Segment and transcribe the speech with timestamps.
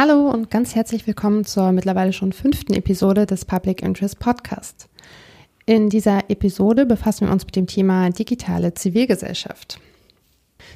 [0.00, 4.88] Hallo und ganz herzlich willkommen zur mittlerweile schon fünften Episode des Public Interest Podcast.
[5.66, 9.80] In dieser Episode befassen wir uns mit dem Thema digitale Zivilgesellschaft.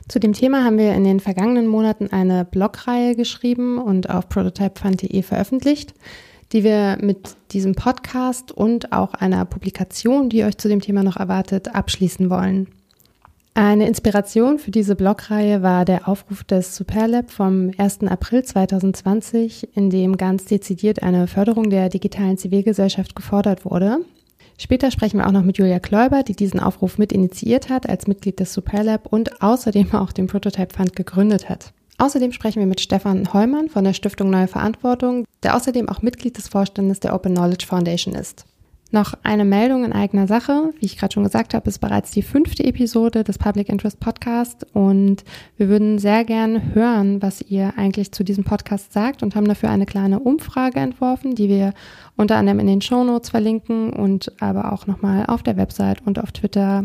[0.08, 5.22] Zu dem Thema haben wir in den vergangenen Monaten eine Blogreihe geschrieben und auf prototypefund.de
[5.22, 5.94] veröffentlicht,
[6.50, 11.16] die wir mit diesem Podcast und auch einer Publikation, die euch zu dem Thema noch
[11.16, 12.66] erwartet, abschließen wollen.
[13.54, 18.00] Eine Inspiration für diese Blogreihe war der Aufruf des Superlab vom 1.
[18.04, 23.98] April 2020, in dem ganz dezidiert eine Förderung der digitalen Zivilgesellschaft gefordert wurde.
[24.56, 28.06] Später sprechen wir auch noch mit Julia Kläuber, die diesen Aufruf mit initiiert hat als
[28.06, 31.74] Mitglied des Superlab und außerdem auch den Prototype Fund gegründet hat.
[31.98, 36.38] Außerdem sprechen wir mit Stefan Heumann von der Stiftung Neue Verantwortung, der außerdem auch Mitglied
[36.38, 38.46] des Vorstandes der Open Knowledge Foundation ist.
[38.92, 40.74] Noch eine Meldung in eigener Sache.
[40.78, 44.66] Wie ich gerade schon gesagt habe, ist bereits die fünfte Episode des Public Interest Podcast
[44.74, 45.24] und
[45.56, 49.70] wir würden sehr gern hören, was ihr eigentlich zu diesem Podcast sagt und haben dafür
[49.70, 51.72] eine kleine Umfrage entworfen, die wir
[52.16, 56.18] unter anderem in den Show Notes verlinken und aber auch nochmal auf der Website und
[56.18, 56.84] auf Twitter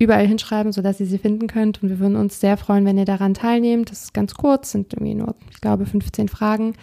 [0.00, 1.82] überall hinschreiben, sodass ihr sie finden könnt.
[1.82, 3.90] Und wir würden uns sehr freuen, wenn ihr daran teilnehmt.
[3.90, 6.74] Das ist ganz kurz, sind irgendwie nur, ich glaube, 15 Fragen.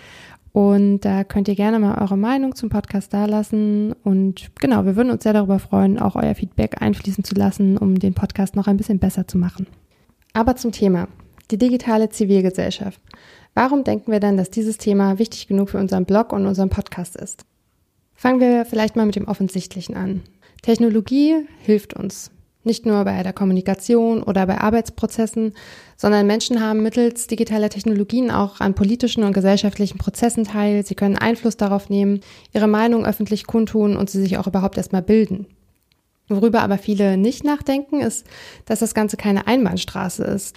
[0.55, 3.91] Und da könnt ihr gerne mal eure Meinung zum Podcast dalassen.
[4.05, 7.99] Und genau, wir würden uns sehr darüber freuen, auch euer Feedback einfließen zu lassen, um
[7.99, 9.67] den Podcast noch ein bisschen besser zu machen.
[10.31, 11.09] Aber zum Thema,
[11.51, 13.01] die digitale Zivilgesellschaft.
[13.53, 17.17] Warum denken wir denn, dass dieses Thema wichtig genug für unseren Blog und unseren Podcast
[17.17, 17.43] ist?
[18.13, 20.21] Fangen wir vielleicht mal mit dem Offensichtlichen an.
[20.61, 22.31] Technologie hilft uns.
[22.65, 25.53] Nicht nur bei der Kommunikation oder bei Arbeitsprozessen,
[25.95, 30.83] sondern Menschen haben mittels digitaler Technologien auch an politischen und gesellschaftlichen Prozessen teil.
[30.83, 32.21] Sie können Einfluss darauf nehmen,
[32.53, 35.45] ihre Meinung öffentlich kundtun und sie sich auch überhaupt erstmal bilden.
[36.27, 38.25] Worüber aber viele nicht nachdenken, ist,
[38.65, 40.55] dass das Ganze keine Einbahnstraße ist.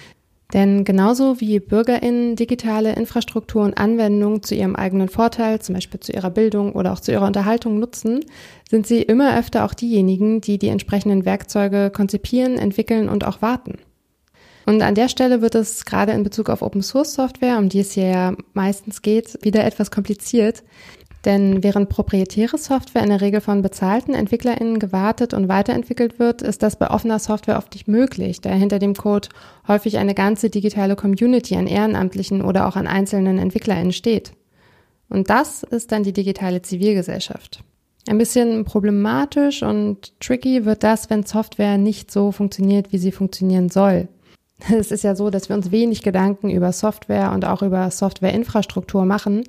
[0.54, 6.12] Denn genauso wie BürgerInnen digitale Infrastruktur und Anwendungen zu ihrem eigenen Vorteil, zum Beispiel zu
[6.12, 8.24] ihrer Bildung oder auch zu ihrer Unterhaltung nutzen,
[8.68, 13.77] sind sie immer öfter auch diejenigen, die die entsprechenden Werkzeuge konzipieren, entwickeln und auch warten.
[14.64, 17.80] Und an der Stelle wird es gerade in Bezug auf Open Source Software, um die
[17.80, 20.62] es hier ja meistens geht, wieder etwas kompliziert,
[21.24, 26.62] denn während proprietäre Software in der Regel von bezahlten EntwicklerInnen gewartet und weiterentwickelt wird, ist
[26.62, 29.29] das bei offener Software oft nicht möglich, da hinter dem Code
[29.67, 34.33] häufig eine ganze digitale Community an Ehrenamtlichen oder auch an einzelnen EntwicklerInnen steht.
[35.08, 37.64] Und das ist dann die digitale Zivilgesellschaft.
[38.08, 43.68] Ein bisschen problematisch und tricky wird das, wenn Software nicht so funktioniert, wie sie funktionieren
[43.68, 44.08] soll.
[44.70, 49.05] Es ist ja so, dass wir uns wenig Gedanken über Software und auch über Softwareinfrastruktur
[49.05, 49.45] machen,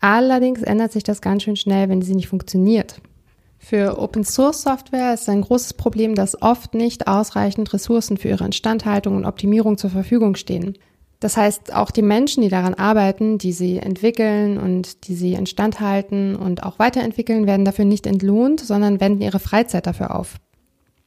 [0.00, 3.00] Allerdings ändert sich das ganz schön schnell, wenn sie nicht funktioniert.
[3.58, 8.44] Für Open Source Software ist ein großes Problem, dass oft nicht ausreichend Ressourcen für ihre
[8.44, 10.78] Instandhaltung und Optimierung zur Verfügung stehen.
[11.18, 15.80] Das heißt, auch die Menschen, die daran arbeiten, die sie entwickeln und die sie instand
[15.80, 20.36] halten und auch weiterentwickeln, werden dafür nicht entlohnt, sondern wenden ihre Freizeit dafür auf.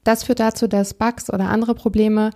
[0.04, 2.32] Das führt dazu, dass Bugs oder andere Probleme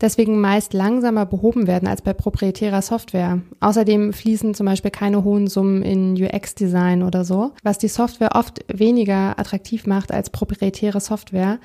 [0.00, 3.40] deswegen meist langsamer behoben werden als bei proprietärer Software.
[3.60, 8.64] Außerdem fließen zum Beispiel keine hohen Summen in UX-Design oder so, was die Software oft
[8.72, 11.58] weniger attraktiv macht als proprietäre Software.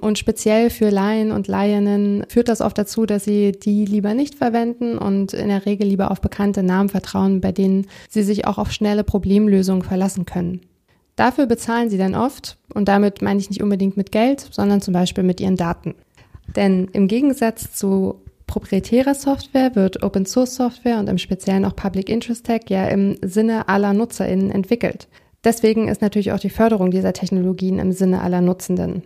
[0.00, 4.36] Und speziell für Laien und Laieninnen führt das oft dazu, dass sie die lieber nicht
[4.36, 8.58] verwenden und in der Regel lieber auf bekannte Namen vertrauen, bei denen sie sich auch
[8.58, 10.60] auf schnelle Problemlösungen verlassen können.
[11.18, 14.94] Dafür bezahlen sie dann oft, und damit meine ich nicht unbedingt mit Geld, sondern zum
[14.94, 15.96] Beispiel mit ihren Daten.
[16.54, 22.08] Denn im Gegensatz zu proprietärer Software wird Open Source Software und im Speziellen auch Public
[22.08, 25.08] Interest Tech ja im Sinne aller NutzerInnen entwickelt.
[25.42, 29.02] Deswegen ist natürlich auch die Förderung dieser Technologien im Sinne aller Nutzenden.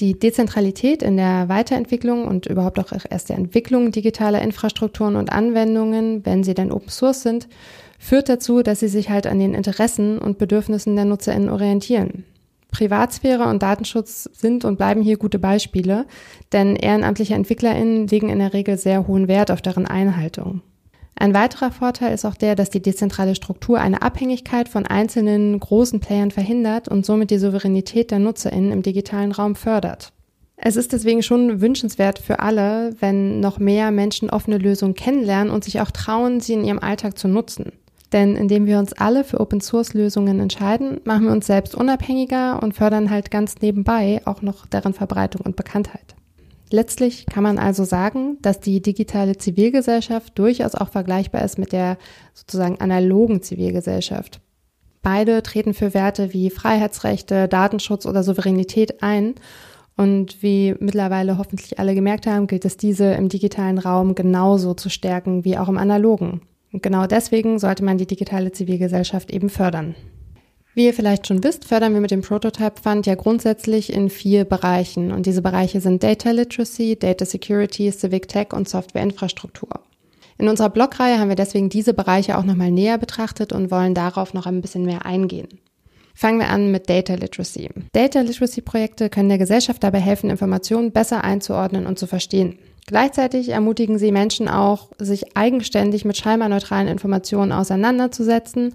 [0.00, 6.26] Die Dezentralität in der Weiterentwicklung und überhaupt auch erst der Entwicklung digitaler Infrastrukturen und Anwendungen,
[6.26, 7.46] wenn sie denn Open Source sind,
[8.00, 12.24] führt dazu, dass sie sich halt an den Interessen und Bedürfnissen der NutzerInnen orientieren.
[12.72, 16.06] Privatsphäre und Datenschutz sind und bleiben hier gute Beispiele,
[16.52, 20.62] denn ehrenamtliche EntwicklerInnen legen in der Regel sehr hohen Wert auf deren Einhaltung.
[21.16, 26.00] Ein weiterer Vorteil ist auch der, dass die dezentrale Struktur eine Abhängigkeit von einzelnen großen
[26.00, 30.12] Playern verhindert und somit die Souveränität der NutzerInnen im digitalen Raum fördert.
[30.56, 35.64] Es ist deswegen schon wünschenswert für alle, wenn noch mehr Menschen offene Lösungen kennenlernen und
[35.64, 37.72] sich auch trauen, sie in ihrem Alltag zu nutzen.
[38.12, 43.10] Denn indem wir uns alle für Open-Source-Lösungen entscheiden, machen wir uns selbst unabhängiger und fördern
[43.10, 46.16] halt ganz nebenbei auch noch deren Verbreitung und Bekanntheit.
[46.72, 51.98] Letztlich kann man also sagen, dass die digitale Zivilgesellschaft durchaus auch vergleichbar ist mit der
[52.32, 54.40] sozusagen analogen Zivilgesellschaft.
[55.02, 59.34] Beide treten für Werte wie Freiheitsrechte, Datenschutz oder Souveränität ein.
[59.96, 64.88] Und wie mittlerweile hoffentlich alle gemerkt haben, gilt es diese im digitalen Raum genauso zu
[64.88, 66.42] stärken wie auch im analogen.
[66.72, 69.94] Und genau deswegen sollte man die digitale Zivilgesellschaft eben fördern.
[70.74, 74.44] Wie ihr vielleicht schon wisst, fördern wir mit dem Prototype Fund ja grundsätzlich in vier
[74.44, 75.10] Bereichen.
[75.10, 79.80] Und diese Bereiche sind Data Literacy, Data Security, Civic Tech und Softwareinfrastruktur.
[80.38, 84.32] In unserer Blogreihe haben wir deswegen diese Bereiche auch nochmal näher betrachtet und wollen darauf
[84.32, 85.48] noch ein bisschen mehr eingehen.
[86.14, 87.68] Fangen wir an mit Data Literacy.
[87.92, 92.58] Data Literacy Projekte können der Gesellschaft dabei helfen, Informationen besser einzuordnen und zu verstehen.
[92.90, 98.74] Gleichzeitig ermutigen sie Menschen auch, sich eigenständig mit scheinbar neutralen Informationen auseinanderzusetzen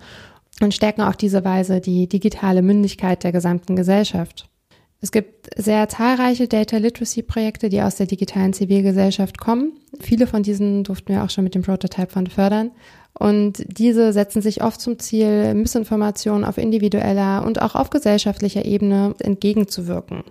[0.62, 4.48] und stärken auf diese Weise die digitale Mündigkeit der gesamten Gesellschaft.
[5.02, 9.74] Es gibt sehr zahlreiche Data Literacy Projekte, die aus der digitalen Zivilgesellschaft kommen.
[10.00, 12.72] Viele von diesen durften wir auch schon mit dem Prototype Fund fördern.
[13.20, 19.14] Und diese setzen sich oft zum Ziel, Missinformationen auf individueller und auch auf gesellschaftlicher Ebene
[19.20, 20.24] entgegenzuwirken.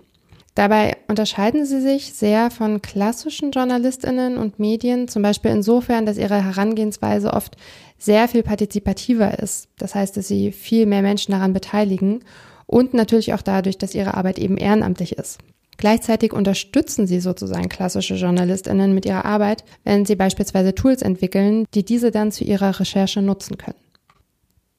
[0.55, 6.41] Dabei unterscheiden sie sich sehr von klassischen Journalistinnen und Medien, zum Beispiel insofern, dass ihre
[6.41, 7.57] Herangehensweise oft
[7.97, 9.67] sehr viel partizipativer ist.
[9.77, 12.23] Das heißt, dass sie viel mehr Menschen daran beteiligen
[12.67, 15.39] und natürlich auch dadurch, dass ihre Arbeit eben ehrenamtlich ist.
[15.77, 21.83] Gleichzeitig unterstützen sie sozusagen klassische Journalistinnen mit ihrer Arbeit, wenn sie beispielsweise Tools entwickeln, die
[21.83, 23.84] diese dann zu ihrer Recherche nutzen können.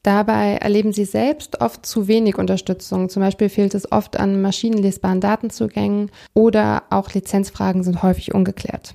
[0.06, 3.08] Dabei erleben sie selbst oft zu wenig Unterstützung.
[3.08, 8.94] Zum Beispiel fehlt es oft an maschinenlesbaren Datenzugängen oder auch Lizenzfragen sind häufig ungeklärt.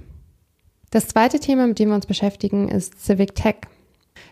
[0.89, 3.55] Das zweite Thema, mit dem wir uns beschäftigen, ist Civic Tech.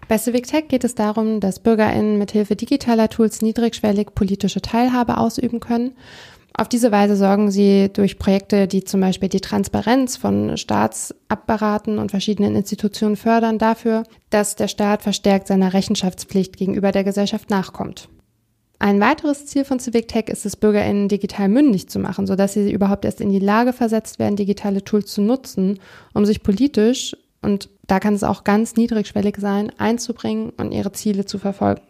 [0.07, 5.59] Bei Civic Tech geht es darum, dass BürgerInnen mithilfe digitaler Tools niedrigschwellig politische Teilhabe ausüben
[5.59, 5.97] können.
[6.53, 12.11] Auf diese Weise sorgen sie durch Projekte, die zum Beispiel die Transparenz von Staatsapparaten und
[12.11, 18.09] verschiedenen Institutionen fördern, dafür, dass der Staat verstärkt seiner Rechenschaftspflicht gegenüber der Gesellschaft nachkommt.
[18.79, 22.71] Ein weiteres Ziel von Civic Tech ist es, BürgerInnen digital mündig zu machen, sodass sie
[22.71, 25.79] überhaupt erst in die Lage versetzt werden, digitale Tools zu nutzen,
[26.13, 31.25] um sich politisch und da kann es auch ganz niedrigschwellig sein, einzubringen und ihre Ziele
[31.25, 31.81] zu verfolgen.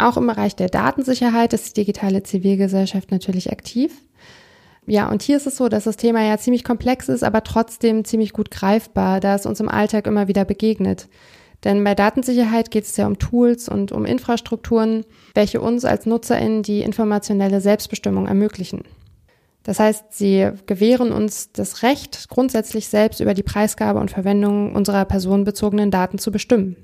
[0.00, 3.92] Auch im Bereich der Datensicherheit ist die digitale Zivilgesellschaft natürlich aktiv.
[4.86, 8.04] Ja, und hier ist es so, dass das Thema ja ziemlich komplex ist, aber trotzdem
[8.04, 11.08] ziemlich gut greifbar, da es uns im Alltag immer wieder begegnet.
[11.64, 15.04] Denn bei Datensicherheit geht es ja um Tools und um Infrastrukturen,
[15.34, 18.84] welche uns als NutzerInnen die informationelle Selbstbestimmung ermöglichen.
[19.62, 25.04] Das heißt, sie gewähren uns das Recht, grundsätzlich selbst über die Preisgabe und Verwendung unserer
[25.04, 26.76] personenbezogenen Daten zu bestimmen.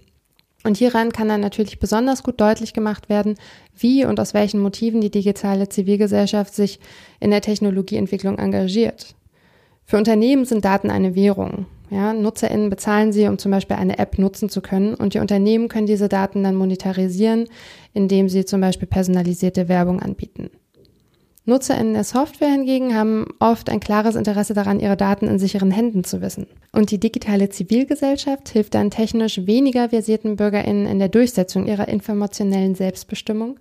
[0.66, 3.36] Und hieran kann dann natürlich besonders gut deutlich gemacht werden,
[3.78, 6.80] wie und aus welchen Motiven die digitale Zivilgesellschaft sich
[7.20, 9.14] in der Technologieentwicklung engagiert.
[9.84, 11.66] Für Unternehmen sind Daten eine Währung.
[11.88, 15.68] Ja, NutzerInnen bezahlen sie, um zum Beispiel eine App nutzen zu können und die Unternehmen
[15.68, 17.46] können diese Daten dann monetarisieren,
[17.94, 20.50] indem sie zum Beispiel personalisierte Werbung anbieten.
[21.48, 26.02] NutzerInnen der Software hingegen haben oft ein klares Interesse daran, ihre Daten in sicheren Händen
[26.02, 26.48] zu wissen.
[26.72, 32.74] Und die digitale Zivilgesellschaft hilft dann technisch weniger versierten BürgerInnen in der Durchsetzung ihrer informationellen
[32.74, 33.60] Selbstbestimmung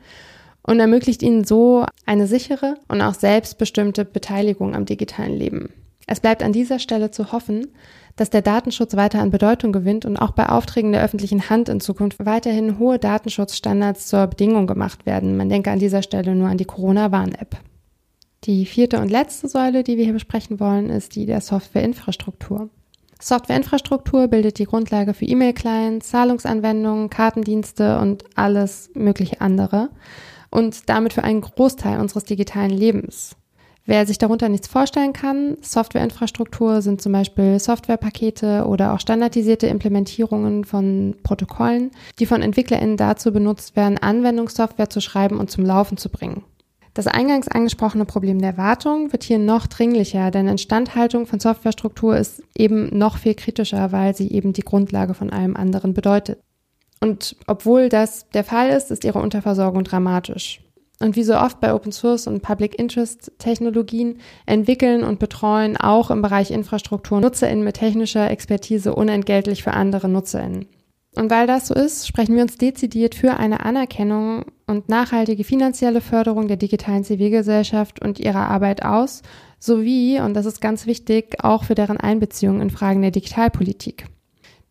[0.63, 5.69] und ermöglicht ihnen so eine sichere und auch selbstbestimmte Beteiligung am digitalen Leben.
[6.07, 7.67] Es bleibt an dieser Stelle zu hoffen,
[8.15, 11.81] dass der Datenschutz weiter an Bedeutung gewinnt und auch bei Aufträgen der öffentlichen Hand in
[11.81, 15.37] Zukunft weiterhin hohe Datenschutzstandards zur Bedingung gemacht werden.
[15.37, 17.57] Man denke an dieser Stelle nur an die Corona-Warn-App.
[18.45, 22.69] Die vierte und letzte Säule, die wir hier besprechen wollen, ist die der Softwareinfrastruktur.
[23.19, 29.89] Softwareinfrastruktur bildet die Grundlage für E-Mail-Clients, Zahlungsanwendungen, Kartendienste und alles mögliche andere
[30.51, 33.35] und damit für einen Großteil unseres digitalen Lebens.
[33.87, 40.65] Wer sich darunter nichts vorstellen kann, Softwareinfrastruktur sind zum Beispiel Softwarepakete oder auch standardisierte Implementierungen
[40.65, 46.09] von Protokollen, die von EntwicklerInnen dazu benutzt werden, Anwendungssoftware zu schreiben und zum Laufen zu
[46.09, 46.43] bringen.
[46.95, 52.41] Das eingangs angesprochene Problem der Wartung wird hier noch dringlicher, denn Instandhaltung von Softwarestruktur ist
[52.57, 56.39] eben noch viel kritischer, weil sie eben die Grundlage von allem anderen bedeutet.
[57.01, 60.61] Und obwohl das der Fall ist, ist ihre Unterversorgung dramatisch.
[61.01, 66.09] Und wie so oft bei Open Source und Public Interest Technologien entwickeln und betreuen auch
[66.09, 70.65] im Bereich Infrastruktur NutzerInnen mit technischer Expertise unentgeltlich für andere NutzerInnen.
[71.15, 76.01] Und weil das so ist, sprechen wir uns dezidiert für eine Anerkennung und nachhaltige finanzielle
[76.01, 79.21] Förderung der digitalen Zivilgesellschaft und ihrer Arbeit aus,
[79.59, 84.05] sowie, und das ist ganz wichtig, auch für deren Einbeziehung in Fragen der Digitalpolitik.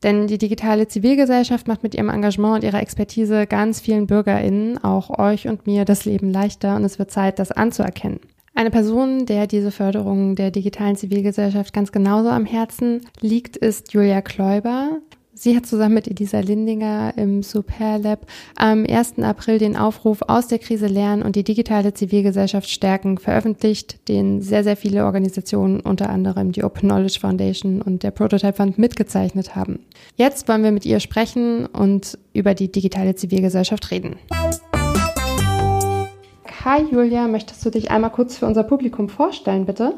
[0.02, 5.18] Denn die digitale Zivilgesellschaft macht mit ihrem Engagement und ihrer Expertise ganz vielen BürgerInnen, auch
[5.18, 8.20] euch und mir, das Leben leichter und es wird Zeit, das anzuerkennen.
[8.54, 14.20] Eine Person, der diese Förderung der digitalen Zivilgesellschaft ganz genauso am Herzen liegt, ist Julia
[14.20, 15.00] Kläuber.
[15.36, 19.18] Sie hat zusammen mit Elisa Lindinger im Superlab am 1.
[19.18, 24.62] April den Aufruf aus der Krise lernen und die digitale Zivilgesellschaft stärken veröffentlicht, den sehr,
[24.62, 29.80] sehr viele Organisationen, unter anderem die Open Knowledge Foundation und der Prototype Fund mitgezeichnet haben.
[30.14, 34.16] Jetzt wollen wir mit ihr sprechen und über die digitale Zivilgesellschaft reden.
[36.64, 39.94] Hi Julia, möchtest du dich einmal kurz für unser Publikum vorstellen, bitte?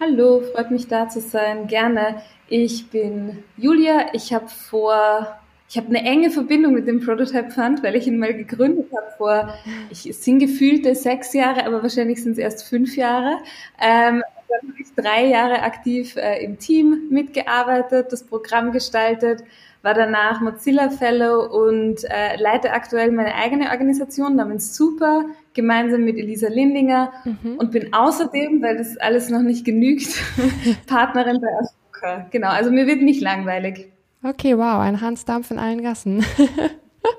[0.00, 1.66] Hallo, freut mich da zu sein.
[1.66, 2.22] Gerne.
[2.46, 4.10] Ich bin Julia.
[4.12, 5.26] Ich habe vor,
[5.68, 9.10] ich habe eine enge Verbindung mit dem Prototype Fund, weil ich ihn mal gegründet habe
[9.16, 9.54] vor,
[9.90, 13.38] ich es sind gefühlte sechs Jahre, aber wahrscheinlich sind es erst fünf Jahre.
[13.80, 19.42] Ähm, dann habe ich drei Jahre aktiv äh, im Team mitgearbeitet, das Programm gestaltet,
[19.88, 26.18] war danach Mozilla Fellow und äh, leite aktuell meine eigene Organisation namens Super, gemeinsam mit
[26.18, 27.56] Elisa Lindinger mhm.
[27.56, 30.08] und bin außerdem, weil das alles noch nicht genügt,
[30.86, 32.26] Partnerin bei Asuka.
[32.30, 33.90] Genau, also mir wird nicht langweilig.
[34.22, 36.22] Okay, wow, ein Hans Dampf in allen Gassen.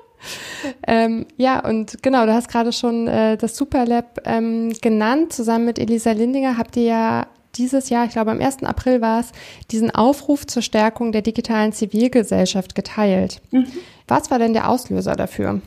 [0.86, 5.32] ähm, ja, und genau, du hast gerade schon äh, das Superlab ähm, genannt.
[5.32, 7.26] Zusammen mit Elisa Lindinger habt ihr ja
[7.56, 8.62] dieses Jahr, ich glaube am 1.
[8.64, 9.32] April war es,
[9.70, 13.40] diesen Aufruf zur Stärkung der digitalen Zivilgesellschaft geteilt.
[13.50, 13.66] Mhm.
[14.08, 15.60] Was war denn der Auslöser dafür?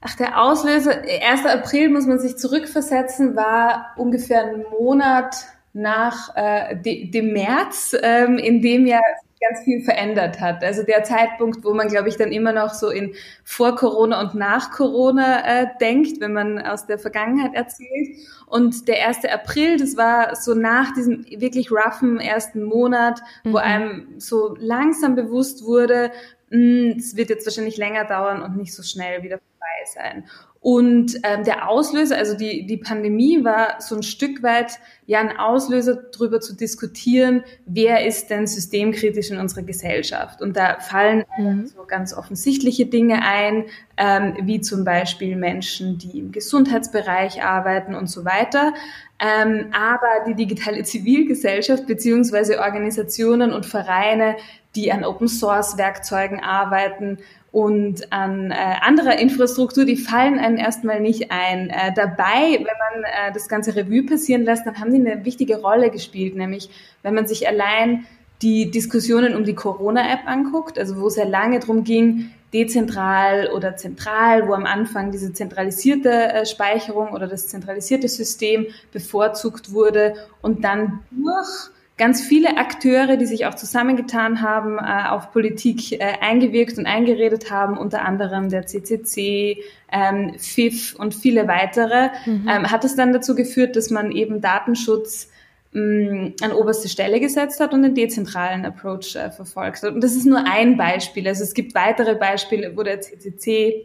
[0.00, 1.44] Ach, der Auslöser, 1.
[1.46, 5.36] April muss man sich zurückversetzen, war ungefähr ein Monat
[5.72, 9.00] nach äh, de, dem März, ähm, in dem ja
[9.40, 10.62] ganz viel verändert hat.
[10.62, 14.34] Also der Zeitpunkt, wo man, glaube ich, dann immer noch so in vor Corona und
[14.34, 18.16] nach Corona äh, denkt, wenn man aus der Vergangenheit erzählt.
[18.46, 19.24] Und der 1.
[19.26, 23.52] April, das war so nach diesem wirklich roughen ersten Monat, mhm.
[23.52, 26.10] wo einem so langsam bewusst wurde,
[26.50, 30.24] es wird jetzt wahrscheinlich länger dauern und nicht so schnell wieder vorbei sein.
[30.62, 35.38] Und ähm, der Auslöser, also die, die Pandemie war so ein Stück weit ja ein
[35.38, 40.42] Auslöser, darüber zu diskutieren, wer ist denn systemkritisch in unserer Gesellschaft.
[40.42, 41.66] Und da fallen mhm.
[41.66, 43.64] so ganz offensichtliche Dinge ein,
[43.96, 48.74] ähm, wie zum Beispiel Menschen, die im Gesundheitsbereich arbeiten und so weiter.
[49.18, 54.36] Ähm, aber die digitale Zivilgesellschaft beziehungsweise Organisationen und Vereine,
[54.76, 57.18] die an Open Source Werkzeugen arbeiten
[57.52, 61.70] und an äh, anderer Infrastruktur, die fallen einem erstmal nicht ein.
[61.70, 65.60] Äh, dabei, wenn man äh, das ganze Revue passieren lässt, dann haben die eine wichtige
[65.60, 66.70] Rolle gespielt, nämlich
[67.02, 68.06] wenn man sich allein
[68.42, 73.76] die Diskussionen um die Corona-App anguckt, also wo es ja lange darum ging, dezentral oder
[73.76, 80.64] zentral, wo am Anfang diese zentralisierte äh, Speicherung oder das zentralisierte System bevorzugt wurde und
[80.64, 81.70] dann durch
[82.00, 87.50] ganz viele Akteure, die sich auch zusammengetan haben, äh, auf Politik äh, eingewirkt und eingeredet
[87.50, 92.48] haben, unter anderem der CCC, ähm, FIF und viele weitere, mhm.
[92.48, 95.28] ähm, hat es dann dazu geführt, dass man eben Datenschutz
[95.72, 99.92] mh, mm, an oberste Stelle gesetzt hat und den dezentralen Approach äh, verfolgt hat.
[99.92, 101.28] Und das ist nur ein Beispiel.
[101.28, 103.84] Also es gibt weitere Beispiele, wo der CCC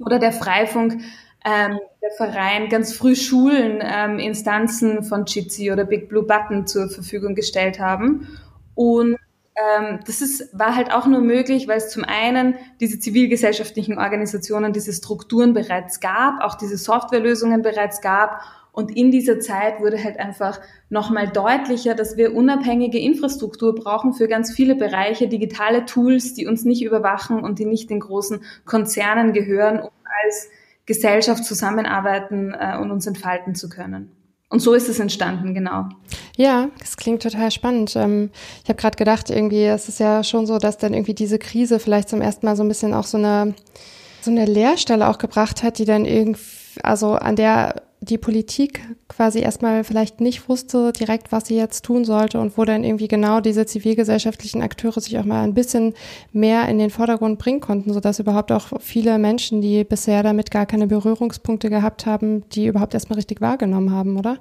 [0.00, 1.00] oder der Freifunk
[1.44, 6.88] ähm, der Verein ganz früh Schulen, ähm, Instanzen von Jitsi oder Big Blue Button zur
[6.88, 8.28] Verfügung gestellt haben.
[8.74, 9.16] Und
[9.56, 14.72] ähm, das ist, war halt auch nur möglich, weil es zum einen diese zivilgesellschaftlichen Organisationen,
[14.72, 18.40] diese Strukturen bereits gab, auch diese Softwarelösungen bereits gab.
[18.72, 24.26] Und in dieser Zeit wurde halt einfach nochmal deutlicher, dass wir unabhängige Infrastruktur brauchen für
[24.26, 29.32] ganz viele Bereiche, digitale Tools, die uns nicht überwachen und die nicht den großen Konzernen
[29.32, 29.90] gehören, um
[30.24, 30.48] als
[30.86, 34.10] Gesellschaft zusammenarbeiten äh, und uns entfalten zu können.
[34.50, 35.86] Und so ist es entstanden, genau.
[36.36, 37.96] Ja, das klingt total spannend.
[37.96, 38.30] Ähm,
[38.62, 41.78] ich habe gerade gedacht, irgendwie, es ist ja schon so, dass dann irgendwie diese Krise
[41.78, 43.54] vielleicht zum ersten Mal so ein bisschen auch so eine
[44.24, 46.40] so eine Leerstelle auch gebracht hat, die dann irgendwie,
[46.82, 52.04] also an der die Politik quasi erstmal vielleicht nicht wusste direkt, was sie jetzt tun
[52.04, 55.94] sollte und wo dann irgendwie genau diese zivilgesellschaftlichen Akteure sich auch mal ein bisschen
[56.32, 60.66] mehr in den Vordergrund bringen konnten, sodass überhaupt auch viele Menschen, die bisher damit gar
[60.66, 64.38] keine Berührungspunkte gehabt haben, die überhaupt erstmal richtig wahrgenommen haben, oder?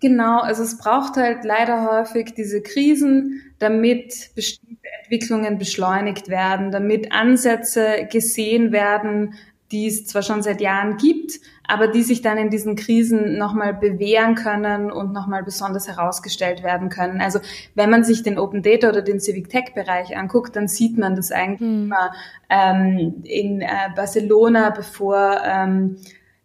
[0.00, 7.12] Genau, also es braucht halt leider häufig diese Krisen, damit bestimmte Entwicklungen beschleunigt werden, damit
[7.12, 9.34] Ansätze gesehen werden,
[9.72, 13.74] die es zwar schon seit Jahren gibt, aber die sich dann in diesen Krisen nochmal
[13.74, 17.20] bewähren können und nochmal besonders herausgestellt werden können.
[17.20, 17.40] Also
[17.74, 21.16] wenn man sich den Open Data oder den Civic Tech Bereich anguckt, dann sieht man
[21.16, 21.84] das eigentlich mhm.
[21.84, 22.12] immer
[22.48, 25.96] ähm, in äh, Barcelona, bevor ähm,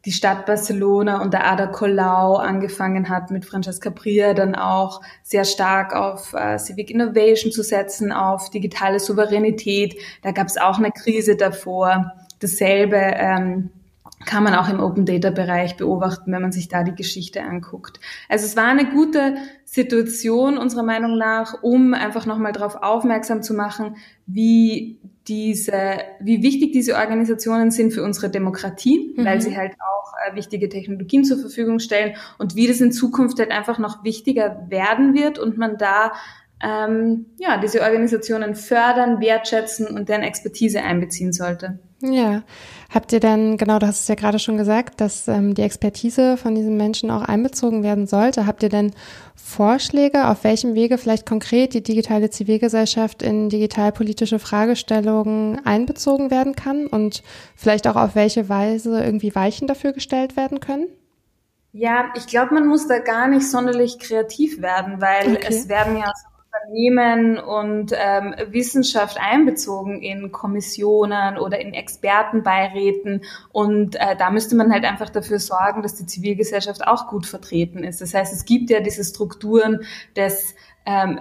[0.05, 5.45] die Stadt Barcelona und der Ada Colau angefangen hat, mit Francesca Bria dann auch sehr
[5.45, 9.95] stark auf äh, Civic Innovation zu setzen, auf digitale Souveränität.
[10.23, 12.13] Da gab es auch eine Krise davor.
[12.39, 13.69] Dasselbe ähm,
[14.25, 17.99] kann man auch im Open Data Bereich beobachten, wenn man sich da die Geschichte anguckt.
[18.29, 19.35] Also es war eine gute
[19.65, 23.95] Situation unserer Meinung nach, um einfach nochmal darauf aufmerksam zu machen,
[24.27, 29.25] wie diese, wie wichtig diese Organisationen sind für unsere Demokratie, mhm.
[29.25, 33.39] weil sie halt auch äh, wichtige Technologien zur Verfügung stellen und wie das in Zukunft
[33.39, 36.11] halt einfach noch wichtiger werden wird und man da
[36.63, 41.79] ähm, ja diese Organisationen fördern, wertschätzen und deren Expertise einbeziehen sollte.
[42.01, 42.41] Ja,
[42.89, 46.35] habt ihr dann, genau, du hast es ja gerade schon gesagt, dass ähm, die Expertise
[46.35, 48.47] von diesen Menschen auch einbezogen werden sollte.
[48.47, 48.91] Habt ihr denn
[49.35, 56.87] Vorschläge, auf welchem Wege vielleicht konkret die digitale Zivilgesellschaft in digitalpolitische Fragestellungen einbezogen werden kann
[56.87, 57.21] und
[57.55, 60.87] vielleicht auch auf welche Weise irgendwie Weichen dafür gestellt werden können?
[61.73, 65.47] Ja, ich glaube, man muss da gar nicht sonderlich kreativ werden, weil okay.
[65.49, 66.11] es werden ja
[66.51, 73.23] Unternehmen und ähm, Wissenschaft einbezogen in Kommissionen oder in Expertenbeiräten.
[73.51, 77.83] Und äh, da müsste man halt einfach dafür sorgen, dass die Zivilgesellschaft auch gut vertreten
[77.83, 78.01] ist.
[78.01, 79.81] Das heißt, es gibt ja diese Strukturen
[80.15, 80.55] des
[80.85, 81.19] ähm,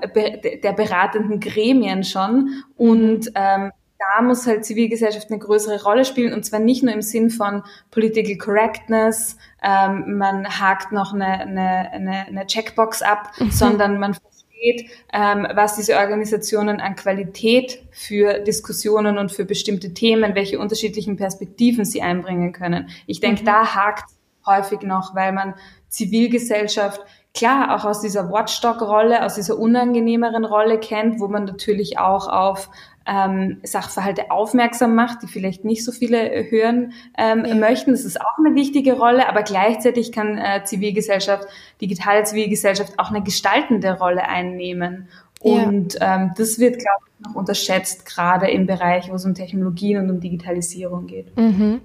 [0.63, 6.45] der beratenden Gremien schon und ähm, da muss halt Zivilgesellschaft eine größere Rolle spielen und
[6.45, 12.27] zwar nicht nur im Sinn von Political Correctness, ähm, man hakt noch eine, eine, eine,
[12.27, 13.51] eine Checkbox ab, mhm.
[13.51, 14.17] sondern man
[14.61, 21.17] versteht, ähm, was diese Organisationen an Qualität für Diskussionen und für bestimmte Themen, welche unterschiedlichen
[21.17, 22.89] Perspektiven sie einbringen können.
[23.07, 23.47] Ich denke, mhm.
[23.47, 24.11] da hakt
[24.47, 25.55] häufig noch, weil man
[25.89, 27.01] Zivilgesellschaft
[27.35, 32.71] klar auch aus dieser Watchdog-Rolle, aus dieser unangenehmeren Rolle kennt, wo man natürlich auch auf
[33.11, 37.55] ähm, Sachverhalte aufmerksam macht, die vielleicht nicht so viele hören ähm, ja.
[37.57, 37.91] möchten.
[37.91, 41.49] Das ist auch eine wichtige Rolle, aber gleichzeitig kann äh, Zivilgesellschaft,
[41.81, 45.09] digitale Zivilgesellschaft auch eine gestaltende Rolle einnehmen.
[45.41, 46.17] Und ja.
[46.17, 50.11] ähm, das wird, glaube ich, noch unterschätzt, gerade im Bereich, wo es um Technologien und
[50.11, 51.37] um Digitalisierung geht.
[51.37, 51.81] Mhm.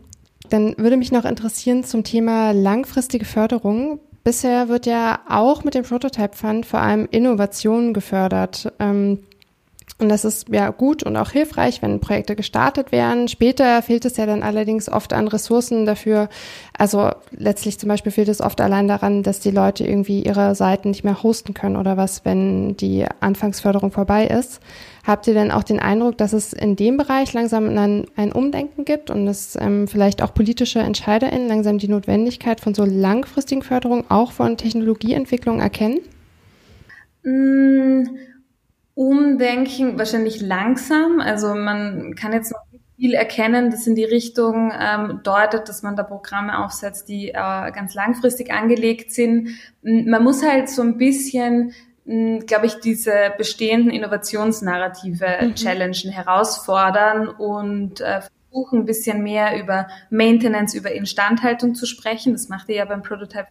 [0.49, 3.99] Dann würde mich noch interessieren zum Thema langfristige Förderung.
[4.23, 8.71] Bisher wird ja auch mit dem Prototype Fund vor allem Innovation gefördert.
[8.79, 9.19] Ähm,
[9.97, 13.29] und das ist ja gut und auch hilfreich, wenn Projekte gestartet werden.
[13.29, 16.27] Später fehlt es ja dann allerdings oft an Ressourcen dafür.
[16.77, 20.89] Also letztlich zum Beispiel fehlt es oft allein daran, dass die Leute irgendwie ihre Seiten
[20.89, 24.59] nicht mehr hosten können oder was, wenn die Anfangsförderung vorbei ist.
[25.07, 28.83] Habt ihr denn auch den Eindruck, dass es in dem Bereich langsam ein, ein Umdenken
[28.83, 34.03] gibt und dass ähm, vielleicht auch politische EntscheiderInnen langsam die Notwendigkeit von so langfristigen Förderungen
[34.09, 35.99] auch von Technologieentwicklung erkennen?
[37.23, 38.34] Mmh
[38.95, 41.19] Umdenken wahrscheinlich langsam.
[41.19, 42.61] Also man kann jetzt noch
[42.97, 47.33] viel erkennen, das in die Richtung ähm, deutet, dass man da Programme aufsetzt, die äh,
[47.33, 49.49] ganz langfristig angelegt sind.
[49.81, 51.73] Man muss halt so ein bisschen
[52.05, 55.55] glaube ich, diese bestehenden Innovationsnarrative mhm.
[55.55, 58.21] challengen, herausfordern und äh,
[58.55, 62.33] versuchen, ein bisschen mehr über Maintenance, über Instandhaltung zu sprechen.
[62.33, 63.47] Das macht ihr ja beim Prototype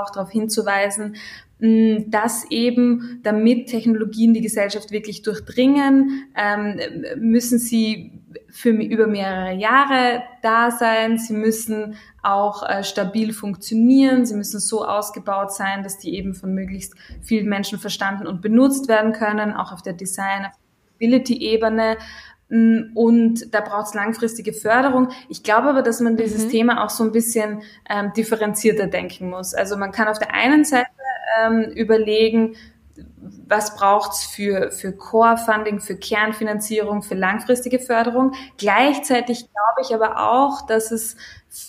[0.00, 1.14] auch, darauf hinzuweisen,
[1.60, 6.80] dass eben, damit Technologien die Gesellschaft wirklich durchdringen, ähm,
[7.16, 11.18] müssen sie für über mehrere Jahre da sein.
[11.18, 14.26] Sie müssen auch äh, stabil funktionieren.
[14.26, 18.88] Sie müssen so ausgebaut sein, dass die eben von möglichst vielen Menschen verstanden und benutzt
[18.88, 21.96] werden können, auch auf der Design, auf der Ability-Ebene.
[22.50, 25.08] Und da braucht es langfristige Förderung.
[25.28, 26.50] Ich glaube aber, dass man dieses mhm.
[26.50, 29.52] Thema auch so ein bisschen ähm, differenzierter denken muss.
[29.52, 30.88] Also man kann auf der einen Seite
[31.42, 32.56] ähm, überlegen,
[33.46, 38.32] was braucht's für, für Core-Funding, für Kernfinanzierung, für langfristige Förderung.
[38.56, 41.16] Gleichzeitig glaube ich aber auch, dass es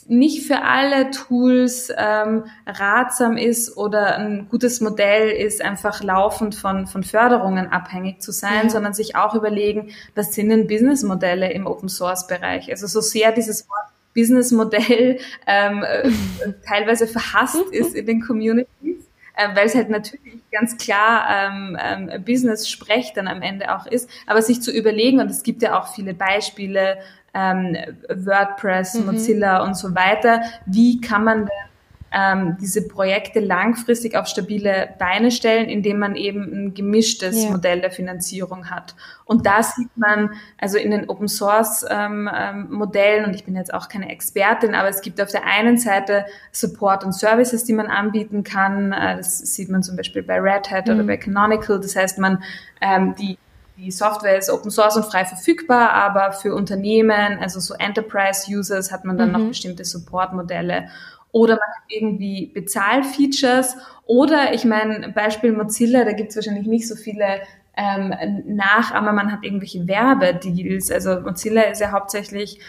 [0.08, 6.86] nicht für alle Tools ähm, ratsam ist oder ein gutes Modell ist, einfach laufend von,
[6.86, 8.70] von Förderungen abhängig zu sein, ja.
[8.70, 12.70] sondern sich auch überlegen, was sind denn Businessmodelle im Open-Source-Bereich.
[12.70, 16.12] Also so sehr dieses Wort Businessmodell ähm, äh,
[16.68, 19.06] teilweise verhasst ist in den Communities,
[19.40, 24.10] äh, weil es halt natürlich ganz klar ähm, ähm, Business-Sprech dann am Ende auch ist,
[24.28, 26.98] aber sich zu überlegen, und es gibt ja auch viele Beispiele,
[27.34, 27.78] ähm,
[28.10, 29.06] WordPress, mhm.
[29.06, 31.69] Mozilla und so weiter, wie kann man denn
[32.12, 37.52] ähm, diese Projekte langfristig auf stabile Beine stellen, indem man eben ein gemischtes ja.
[37.52, 38.96] Modell der Finanzierung hat.
[39.26, 43.56] Und da sieht man, also in den Open Source ähm, ähm, Modellen, und ich bin
[43.56, 47.74] jetzt auch keine Expertin, aber es gibt auf der einen Seite Support und Services, die
[47.74, 48.92] man anbieten kann.
[48.92, 50.96] Äh, das sieht man zum Beispiel bei Red Hat mhm.
[50.96, 51.80] oder bei Canonical.
[51.80, 52.44] Das heißt, man
[52.82, 53.38] ähm, die
[53.80, 58.92] die Software ist Open Source und frei verfügbar, aber für Unternehmen, also so Enterprise Users,
[58.92, 59.34] hat man dann mhm.
[59.34, 60.90] noch bestimmte Support-Modelle
[61.32, 66.88] oder man hat irgendwie Bezahlfeatures oder ich meine, Beispiel Mozilla, da gibt es wahrscheinlich nicht
[66.88, 67.42] so viele
[67.78, 68.14] ähm,
[68.46, 70.92] nach, aber man hat irgendwelche Werbedeals.
[70.92, 72.60] Also Mozilla ist ja hauptsächlich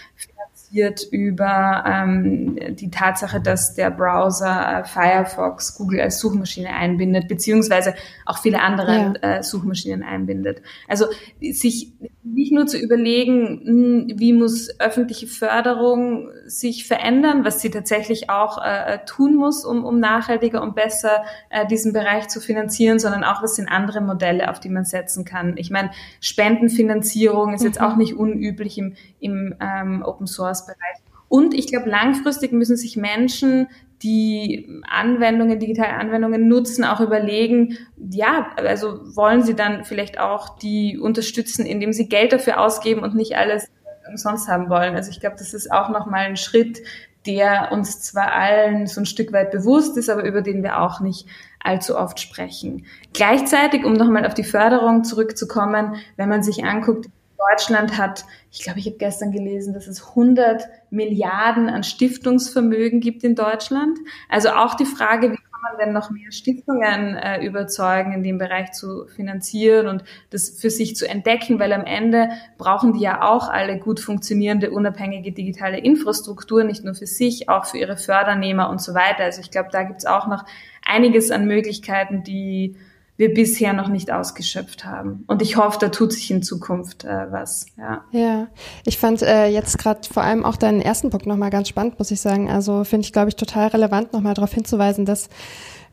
[0.70, 7.94] diskutiert über ähm, die Tatsache, dass der Browser äh, Firefox Google als Suchmaschine einbindet, beziehungsweise
[8.26, 9.38] auch viele andere ja.
[9.38, 10.62] äh, Suchmaschinen einbindet.
[10.88, 11.06] Also
[11.40, 18.30] sich nicht nur zu überlegen, hm, wie muss öffentliche Förderung sich verändern, was sie tatsächlich
[18.30, 23.24] auch äh, tun muss, um, um nachhaltiger und besser äh, diesen Bereich zu finanzieren, sondern
[23.24, 25.56] auch, was sind andere Modelle, auf die man setzen kann.
[25.56, 27.66] Ich meine, Spendenfinanzierung ist mhm.
[27.66, 30.96] jetzt auch nicht unüblich im, im ähm, Open Source Bereich.
[31.28, 33.68] Und ich glaube, langfristig müssen sich Menschen,
[34.02, 40.98] die Anwendungen, digitale Anwendungen nutzen, auch überlegen, ja, also wollen sie dann vielleicht auch die
[40.98, 43.68] unterstützen, indem sie Geld dafür ausgeben und nicht alles
[44.08, 44.96] umsonst haben wollen.
[44.96, 46.80] Also ich glaube, das ist auch nochmal ein Schritt,
[47.26, 51.00] der uns zwar allen so ein Stück weit bewusst ist, aber über den wir auch
[51.00, 51.26] nicht
[51.62, 52.86] allzu oft sprechen.
[53.12, 57.06] Gleichzeitig, um nochmal auf die Förderung zurückzukommen, wenn man sich anguckt,
[57.48, 63.24] Deutschland hat, ich glaube, ich habe gestern gelesen, dass es 100 Milliarden an Stiftungsvermögen gibt
[63.24, 63.98] in Deutschland.
[64.28, 68.38] Also auch die Frage, wie kann man denn noch mehr Stiftungen äh, überzeugen, in dem
[68.38, 73.22] Bereich zu finanzieren und das für sich zu entdecken, weil am Ende brauchen die ja
[73.22, 78.70] auch alle gut funktionierende, unabhängige digitale Infrastruktur, nicht nur für sich, auch für ihre Fördernehmer
[78.70, 79.24] und so weiter.
[79.24, 80.44] Also ich glaube, da gibt es auch noch
[80.84, 82.76] einiges an Möglichkeiten, die
[83.20, 85.24] wir bisher noch nicht ausgeschöpft haben.
[85.26, 87.66] Und ich hoffe, da tut sich in Zukunft äh, was.
[87.76, 88.48] Ja, ja.
[88.86, 92.10] ich fand äh, jetzt gerade vor allem auch deinen ersten Punkt nochmal ganz spannend, muss
[92.10, 92.50] ich sagen.
[92.50, 95.28] Also finde ich, glaube ich, total relevant, nochmal darauf hinzuweisen, dass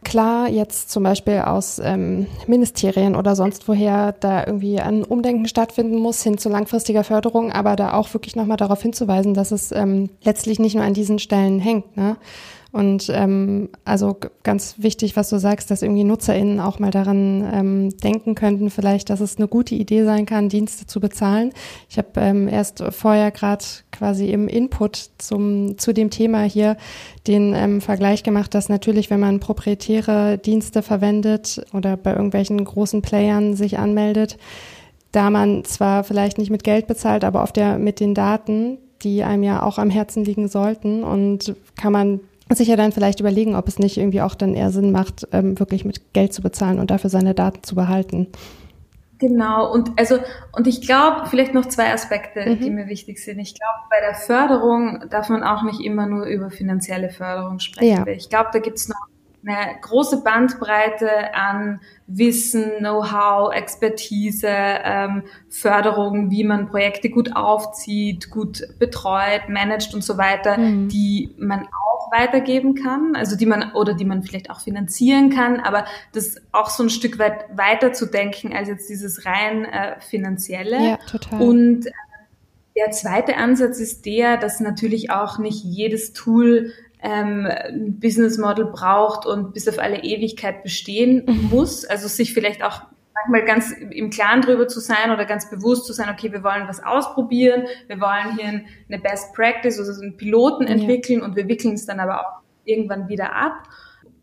[0.05, 5.97] klar jetzt zum Beispiel aus ähm, Ministerien oder sonst woher da irgendwie ein Umdenken stattfinden
[5.97, 10.09] muss hin zu langfristiger Förderung, aber da auch wirklich nochmal darauf hinzuweisen, dass es ähm,
[10.23, 11.97] letztlich nicht nur an diesen Stellen hängt.
[11.97, 12.15] Ne?
[12.73, 17.97] Und ähm, also ganz wichtig, was du sagst, dass irgendwie NutzerInnen auch mal daran ähm,
[17.97, 21.53] denken könnten, vielleicht, dass es eine gute Idee sein kann, Dienste zu bezahlen.
[21.89, 26.75] Ich habe ähm, erst vorher gerade quasi im Input zum, zu dem Thema hier
[27.25, 33.01] den ähm, Vergleich gemacht, dass natürlich, wenn man proprietäre Dienste verwendet oder bei irgendwelchen großen
[33.01, 34.37] Playern sich anmeldet,
[35.13, 39.23] da man zwar vielleicht nicht mit Geld bezahlt, aber oft ja mit den Daten, die
[39.23, 42.19] einem ja auch am Herzen liegen sollten und kann man
[42.55, 45.59] sich ja dann vielleicht überlegen, ob es nicht irgendwie auch dann eher Sinn macht, ähm,
[45.59, 48.27] wirklich mit Geld zu bezahlen und dafür seine Daten zu behalten.
[49.19, 50.19] Genau, und also,
[50.55, 52.59] und ich glaube, vielleicht noch zwei Aspekte, mhm.
[52.59, 53.39] die mir wichtig sind.
[53.39, 58.05] Ich glaube, bei der Förderung darf man auch nicht immer nur über finanzielle Förderung sprechen.
[58.05, 58.07] Ja.
[58.07, 58.95] Ich glaube, da gibt's noch
[59.45, 68.61] eine große Bandbreite an Wissen, Know-how, Expertise, ähm, Förderung, wie man Projekte gut aufzieht, gut
[68.77, 70.89] betreut, managt und so weiter, mhm.
[70.89, 75.59] die man auch weitergeben kann, also die man oder die man vielleicht auch finanzieren kann,
[75.59, 79.99] aber das auch so ein Stück weit weiter zu denken als jetzt dieses rein äh,
[80.01, 80.91] finanzielle.
[80.91, 81.41] Ja, total.
[81.41, 81.91] Und äh,
[82.77, 88.65] der zweite Ansatz ist der, dass natürlich auch nicht jedes Tool ähm, ein Business Model
[88.65, 91.49] braucht und bis auf alle Ewigkeit bestehen mhm.
[91.49, 91.85] muss.
[91.85, 92.81] Also sich vielleicht auch
[93.25, 96.67] manchmal ganz im Klaren drüber zu sein oder ganz bewusst zu sein, okay, wir wollen
[96.67, 98.47] was ausprobieren, wir wollen hier
[98.89, 101.25] eine Best Practice, also einen Piloten entwickeln ja.
[101.25, 103.63] und wir wickeln es dann aber auch irgendwann wieder ab.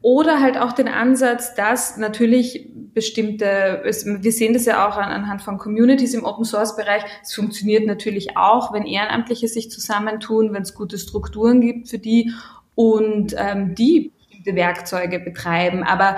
[0.03, 5.57] Oder halt auch den Ansatz, dass natürlich bestimmte, wir sehen das ja auch anhand von
[5.57, 10.75] Communities im Open Source Bereich, es funktioniert natürlich auch, wenn Ehrenamtliche sich zusammentun, wenn es
[10.75, 12.33] gute Strukturen gibt für die
[12.75, 15.83] und ähm, die bestimmte Werkzeuge betreiben.
[15.83, 16.17] Aber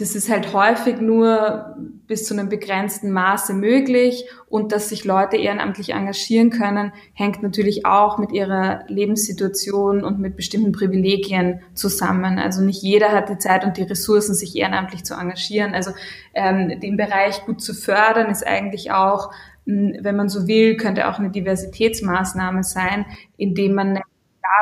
[0.00, 5.36] das ist halt häufig nur bis zu einem begrenzten Maße möglich und dass sich Leute
[5.36, 12.38] ehrenamtlich engagieren können, hängt natürlich auch mit ihrer Lebenssituation und mit bestimmten Privilegien zusammen.
[12.38, 15.74] Also nicht jeder hat die Zeit und die Ressourcen, sich ehrenamtlich zu engagieren.
[15.74, 15.90] Also
[16.32, 19.30] ähm, den Bereich gut zu fördern ist eigentlich auch,
[19.66, 23.04] hm, wenn man so will, könnte auch eine Diversitätsmaßnahme sein,
[23.36, 24.00] indem man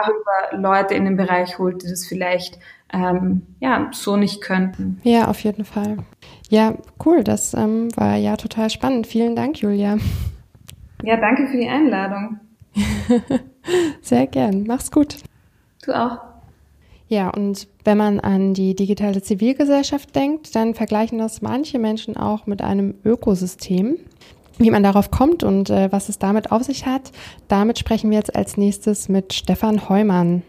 [0.02, 2.58] darüber Leute in den Bereich holt, die das vielleicht
[2.92, 5.00] ähm, ja so nicht könnten.
[5.02, 5.98] Ja, auf jeden Fall.
[6.48, 6.74] Ja,
[7.04, 7.24] cool.
[7.24, 9.06] Das ähm, war ja total spannend.
[9.06, 9.98] Vielen Dank, Julia.
[11.02, 12.40] Ja, danke für die Einladung.
[14.00, 14.64] Sehr gern.
[14.66, 15.18] Mach's gut.
[15.84, 16.18] Du auch.
[17.08, 22.46] Ja, und wenn man an die digitale Zivilgesellschaft denkt, dann vergleichen das manche Menschen auch
[22.46, 23.96] mit einem Ökosystem.
[24.58, 27.12] Wie man darauf kommt und äh, was es damit auf sich hat,
[27.46, 30.42] damit sprechen wir jetzt als nächstes mit Stefan Heumann.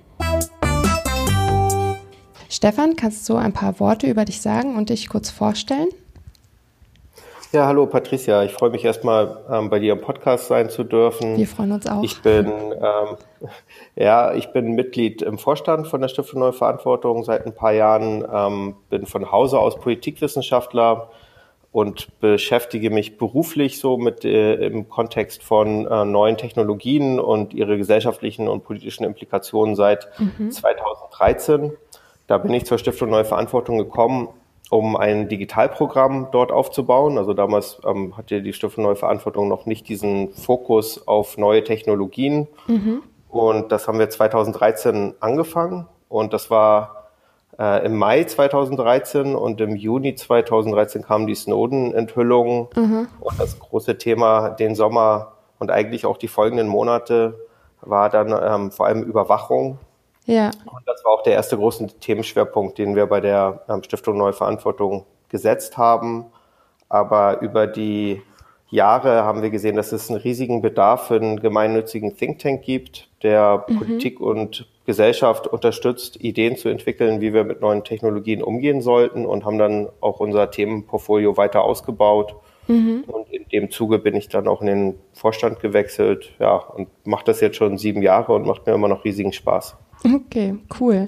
[2.50, 5.90] Stefan, kannst du ein paar Worte über dich sagen und dich kurz vorstellen?
[7.52, 8.44] Ja, hallo Patricia.
[8.44, 11.38] Ich freue mich erstmal ähm, bei dir im Podcast sein zu dürfen.
[11.38, 12.04] Wir freuen uns auch.
[12.04, 13.18] Ich bin ähm,
[13.96, 18.26] ja, ich bin Mitglied im Vorstand von der Stiftung Neue Verantwortung seit ein paar Jahren.
[18.32, 21.10] Ähm, bin von Hause aus Politikwissenschaftler
[21.72, 27.78] und beschäftige mich beruflich so mit äh, im Kontext von äh, neuen Technologien und ihre
[27.78, 30.52] gesellschaftlichen und politischen Implikationen seit mhm.
[30.52, 31.74] 2013.
[32.26, 34.30] Da bin ich zur Stiftung Neue Verantwortung gekommen,
[34.72, 37.18] um ein Digitalprogramm dort aufzubauen.
[37.20, 42.48] Also damals ähm, hatte die Stiftung Neue Verantwortung noch nicht diesen Fokus auf neue Technologien.
[42.68, 43.04] Mhm.
[43.30, 45.88] Und das haben wir 2013 angefangen.
[46.08, 46.99] Und das war
[47.60, 52.68] äh, im Mai 2013 und im Juni 2013 kamen die Snowden-Enthüllungen.
[52.76, 53.08] Mhm.
[53.20, 57.40] Und das große Thema den Sommer und eigentlich auch die folgenden Monate
[57.82, 59.80] war dann ähm, vor allem Überwachung
[60.30, 60.52] ja.
[60.66, 64.34] Und das war auch der erste große Themenschwerpunkt, den wir bei der ähm, Stiftung Neue
[64.34, 66.26] Verantwortung gesetzt haben.
[66.88, 68.22] Aber über die
[68.70, 73.10] Jahre haben wir gesehen, dass es einen riesigen Bedarf für einen gemeinnützigen Think Tank gibt,
[73.24, 73.80] der mhm.
[73.80, 79.46] Politik und Gesellschaft unterstützt, Ideen zu entwickeln, wie wir mit neuen Technologien umgehen sollten und
[79.46, 82.34] haben dann auch unser Themenportfolio weiter ausgebaut.
[82.68, 83.04] Mhm.
[83.06, 87.24] Und in dem Zuge bin ich dann auch in den Vorstand gewechselt, ja, und mache
[87.26, 89.78] das jetzt schon sieben Jahre und macht mir immer noch riesigen Spaß.
[90.04, 91.08] Okay, cool.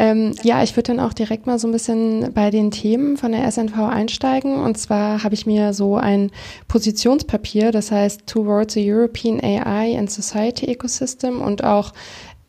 [0.00, 3.32] Ähm, ja, ich würde dann auch direkt mal so ein bisschen bei den Themen von
[3.32, 4.54] der SNV einsteigen.
[4.54, 6.30] Und zwar habe ich mir so ein
[6.68, 11.92] Positionspapier, das heißt Towards a European AI and Society Ecosystem und auch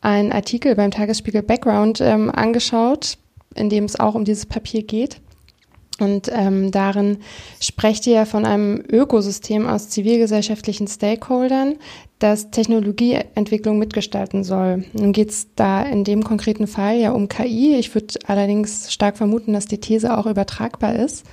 [0.00, 3.18] ein Artikel beim Tagesspiegel Background ähm, angeschaut,
[3.54, 5.20] in dem es auch um dieses Papier geht.
[6.00, 7.18] Und ähm, darin
[7.60, 11.76] sprecht ihr ja von einem Ökosystem aus zivilgesellschaftlichen Stakeholdern,
[12.18, 14.84] das Technologieentwicklung mitgestalten soll.
[14.94, 17.76] Nun geht es da in dem konkreten Fall ja um KI.
[17.76, 21.26] Ich würde allerdings stark vermuten, dass die These auch übertragbar ist.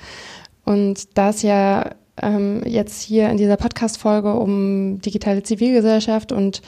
[0.65, 6.62] Und da es ja ähm, jetzt hier in dieser Podcast-Folge um digitale Zivilgesellschaft und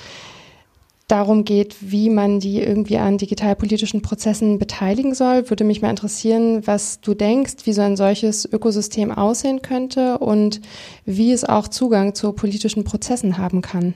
[1.09, 6.65] darum geht, wie man die irgendwie an digitalpolitischen Prozessen beteiligen soll, würde mich mal interessieren,
[6.65, 10.61] was du denkst, wie so ein solches Ökosystem aussehen könnte und
[11.05, 13.95] wie es auch Zugang zu politischen Prozessen haben kann.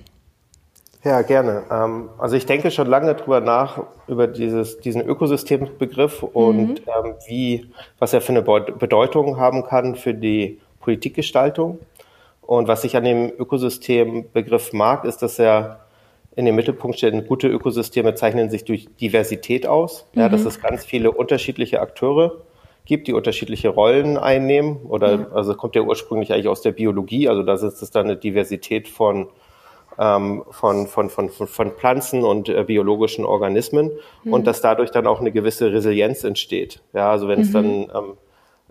[1.04, 1.64] Ja, gerne.
[1.70, 6.78] Ähm, also ich denke schon lange drüber nach, über dieses, diesen Ökosystembegriff und mhm.
[6.88, 11.80] ähm, wie, was er für eine Bedeutung haben kann für die Politikgestaltung.
[12.42, 15.80] Und was ich an dem Ökosystembegriff mag, ist, dass er
[16.36, 20.22] in den Mittelpunkt steht, gute Ökosysteme zeichnen sich durch Diversität aus, mhm.
[20.22, 22.42] ja, dass es ganz viele unterschiedliche Akteure
[22.86, 24.78] gibt, die unterschiedliche Rollen einnehmen.
[24.84, 25.26] Oder mhm.
[25.34, 28.88] also kommt ja ursprünglich eigentlich aus der Biologie, also da ist es dann eine Diversität
[28.88, 29.28] von
[30.00, 33.92] ähm, von, von, von, von Pflanzen und äh, biologischen Organismen
[34.24, 34.34] mhm.
[34.34, 36.82] und dass dadurch dann auch eine gewisse Resilienz entsteht.
[36.94, 37.54] Ja, also wenn es mhm.
[37.54, 38.18] dann ähm,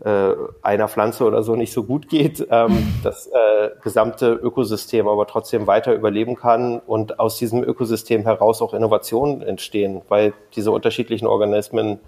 [0.05, 5.27] äh, einer Pflanze oder so nicht so gut geht, ähm, das äh, gesamte Ökosystem aber
[5.27, 11.27] trotzdem weiter überleben kann und aus diesem Ökosystem heraus auch Innovationen entstehen, weil diese unterschiedlichen
[11.27, 12.01] Organismen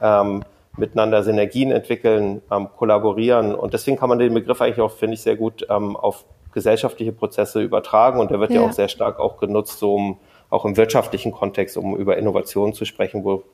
[0.00, 0.44] ähm,
[0.76, 3.54] miteinander Synergien entwickeln, ähm, kollaborieren.
[3.54, 7.12] Und deswegen kann man den Begriff eigentlich auch, finde ich, sehr gut ähm, auf gesellschaftliche
[7.12, 8.20] Prozesse übertragen.
[8.20, 11.32] Und der wird ja, ja auch sehr stark auch genutzt, so um auch im wirtschaftlichen
[11.32, 13.44] Kontext, um über Innovationen zu sprechen, wo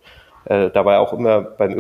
[0.46, 1.72] äh, dabei auch immer beim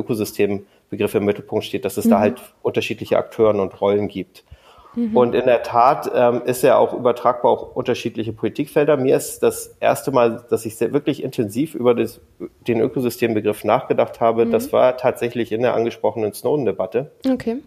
[0.86, 2.10] Ökosystembegriff im Mittelpunkt steht, dass es mhm.
[2.10, 4.44] da halt unterschiedliche Akteuren und Rollen gibt.
[4.94, 5.16] Mhm.
[5.16, 8.96] Und in der Tat ähm, ist er auch übertragbar auf unterschiedliche Politikfelder.
[8.96, 12.20] Mir ist das erste Mal, dass ich sehr, wirklich intensiv über das,
[12.66, 14.52] den Ökosystembegriff nachgedacht habe, mhm.
[14.52, 17.10] das war tatsächlich in der angesprochenen Snowden-Debatte.
[17.28, 17.58] Okay.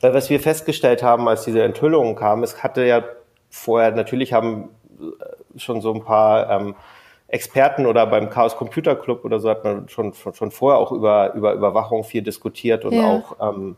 [0.00, 3.04] Weil was wir festgestellt haben, als diese Enthüllungen kamen, es hatte ja
[3.50, 6.74] vorher, natürlich haben äh, schon so ein paar ähm,
[7.28, 10.92] Experten oder beim Chaos Computer Club oder so hat man schon, schon, schon vorher auch
[10.92, 13.04] über, über Überwachung viel diskutiert und ja.
[13.04, 13.76] auch ähm,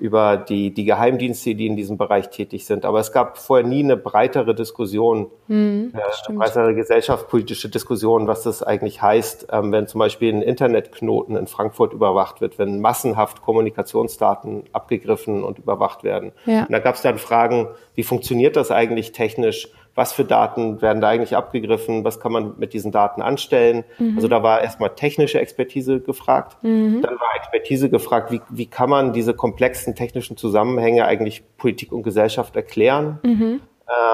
[0.00, 2.86] über die, die Geheimdienste, die in diesem Bereich tätig sind.
[2.86, 8.42] Aber es gab vorher nie eine breitere Diskussion, mhm, äh, eine breitere gesellschaftspolitische Diskussion, was
[8.42, 13.42] das eigentlich heißt, ähm, wenn zum Beispiel ein Internetknoten in Frankfurt überwacht wird, wenn massenhaft
[13.42, 16.32] Kommunikationsdaten abgegriffen und überwacht werden.
[16.46, 16.62] Ja.
[16.62, 19.68] Und da gab es dann Fragen, wie funktioniert das eigentlich technisch?
[20.00, 23.84] Was für Daten werden da eigentlich abgegriffen, was kann man mit diesen Daten anstellen.
[23.98, 24.14] Mhm.
[24.16, 27.02] Also da war erstmal technische Expertise gefragt, mhm.
[27.02, 32.02] dann war Expertise gefragt, wie, wie kann man diese komplexen technischen Zusammenhänge eigentlich Politik und
[32.02, 33.18] Gesellschaft erklären.
[33.22, 33.60] Mhm.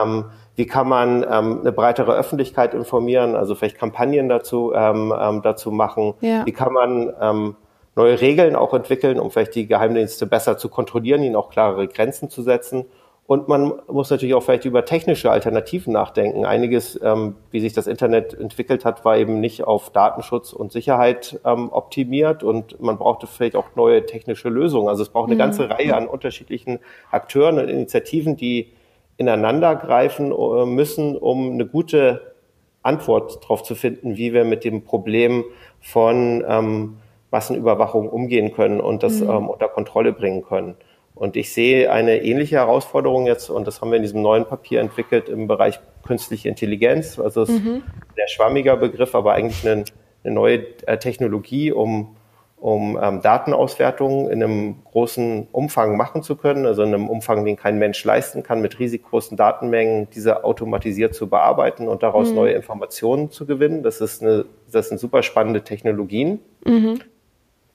[0.03, 0.25] Ähm,
[0.57, 5.70] wie kann man ähm, eine breitere Öffentlichkeit informieren, also vielleicht Kampagnen dazu, ähm, ähm, dazu
[5.70, 6.14] machen.
[6.20, 6.44] Ja.
[6.46, 7.57] Wie kann man ähm,
[7.94, 12.29] neue Regeln auch entwickeln, um vielleicht die Geheimdienste besser zu kontrollieren, ihnen auch klarere Grenzen
[12.29, 12.87] zu setzen.
[13.27, 16.45] Und man muss natürlich auch vielleicht über technische Alternativen nachdenken.
[16.45, 21.41] Einiges, ähm, wie sich das Internet entwickelt hat, war eben nicht auf Datenschutz und Sicherheit
[21.45, 24.89] ähm, optimiert und man brauchte vielleicht auch neue technische Lösungen.
[24.89, 25.41] Also es braucht eine mhm.
[25.41, 26.79] ganze Reihe an unterschiedlichen
[27.11, 28.73] Akteuren und Initiativen, die
[29.17, 32.35] ineinander greifen äh, müssen, um eine gute
[32.83, 35.45] Antwort darauf zu finden, wie wir mit dem Problem
[35.81, 36.99] von ähm,
[37.33, 39.31] Massenüberwachung umgehen können und das mhm.
[39.31, 40.77] ähm, unter Kontrolle bringen können.
[41.16, 44.81] Und ich sehe eine ähnliche Herausforderung jetzt, und das haben wir in diesem neuen Papier
[44.81, 47.18] entwickelt im Bereich künstliche Intelligenz.
[47.18, 47.57] Also es mhm.
[47.57, 47.83] ist ein
[48.14, 49.85] sehr schwammiger Begriff, aber eigentlich eine,
[50.22, 52.16] eine neue äh, Technologie, um
[52.59, 57.57] um ähm, Datenauswertungen in einem großen Umfang machen zu können, also in einem Umfang, den
[57.57, 62.37] kein Mensch leisten kann, mit riesig großen Datenmengen diese automatisiert zu bearbeiten und daraus mhm.
[62.37, 63.83] neue Informationen zu gewinnen.
[63.83, 66.40] Das ist eine, das sind super spannende Technologien.
[66.64, 67.00] Mhm.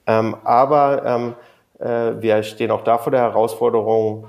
[0.06, 1.34] Ähm, aber ähm, äh,
[1.82, 4.26] wir stehen auch da vor der Herausforderung,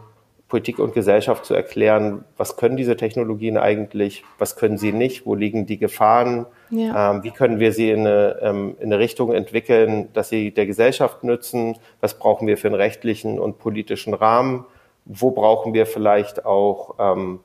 [0.54, 5.34] Politik und Gesellschaft zu erklären, was können diese Technologien eigentlich, was können sie nicht, wo
[5.34, 7.10] liegen die Gefahren, ja.
[7.10, 10.68] ähm, wie können wir sie in eine, ähm, in eine Richtung entwickeln, dass sie der
[10.68, 14.66] Gesellschaft nützen, was brauchen wir für einen rechtlichen und politischen Rahmen,
[15.06, 17.39] wo brauchen wir vielleicht auch ähm,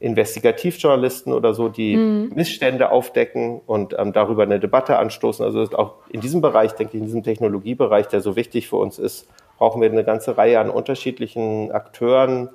[0.00, 2.32] Investigativjournalisten oder so, die mhm.
[2.34, 5.44] Missstände aufdecken und ähm, darüber eine Debatte anstoßen.
[5.44, 8.98] Also auch in diesem Bereich, denke ich, in diesem Technologiebereich, der so wichtig für uns
[8.98, 9.28] ist,
[9.60, 12.48] brauchen wir eine ganze Reihe an unterschiedlichen Akteuren,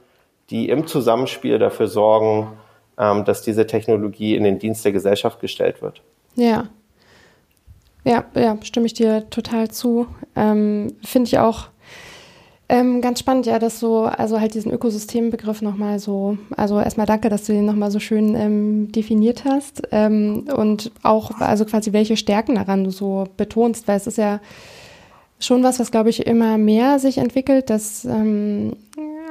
[0.49, 2.47] die im Zusammenspiel dafür sorgen,
[2.97, 6.01] ähm, dass diese Technologie in den Dienst der Gesellschaft gestellt wird.
[6.35, 6.67] Ja.
[8.03, 10.07] Ja, ja, stimme ich dir total zu.
[10.35, 11.67] Ähm, Finde ich auch
[12.69, 17.29] ähm, ganz spannend, ja, dass so, also halt diesen Ökosystembegriff nochmal so, also erstmal danke,
[17.29, 22.17] dass du den nochmal so schön ähm, definiert hast ähm, und auch, also quasi welche
[22.17, 24.39] Stärken daran du so betonst, weil es ist ja
[25.39, 28.73] schon was, was glaube ich immer mehr sich entwickelt, dass ähm,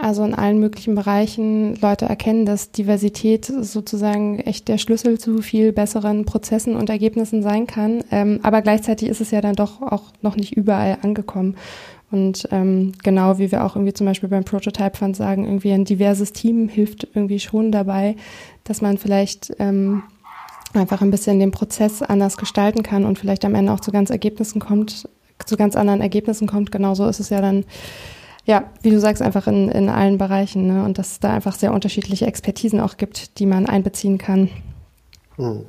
[0.01, 5.73] also in allen möglichen Bereichen Leute erkennen, dass Diversität sozusagen echt der Schlüssel zu viel
[5.73, 8.05] besseren Prozessen und Ergebnissen sein kann.
[8.11, 11.57] Ähm, aber gleichzeitig ist es ja dann doch auch noch nicht überall angekommen.
[12.11, 15.85] Und ähm, genau wie wir auch irgendwie zum Beispiel beim Prototype Fund sagen, irgendwie ein
[15.85, 18.15] diverses Team hilft irgendwie schon dabei,
[18.65, 20.03] dass man vielleicht ähm,
[20.75, 24.11] einfach ein bisschen den Prozess anders gestalten kann und vielleicht am Ende auch zu ganz
[24.11, 25.09] Ergebnissen kommt,
[25.45, 26.73] zu ganz anderen Ergebnissen kommt.
[26.73, 27.65] Genauso ist es ja dann,
[28.45, 30.67] ja, wie du sagst, einfach in, in allen Bereichen.
[30.67, 30.85] Ne?
[30.85, 34.51] Und dass es da einfach sehr unterschiedliche Expertisen auch gibt, die man einbeziehen kann.
[35.37, 35.67] Hm.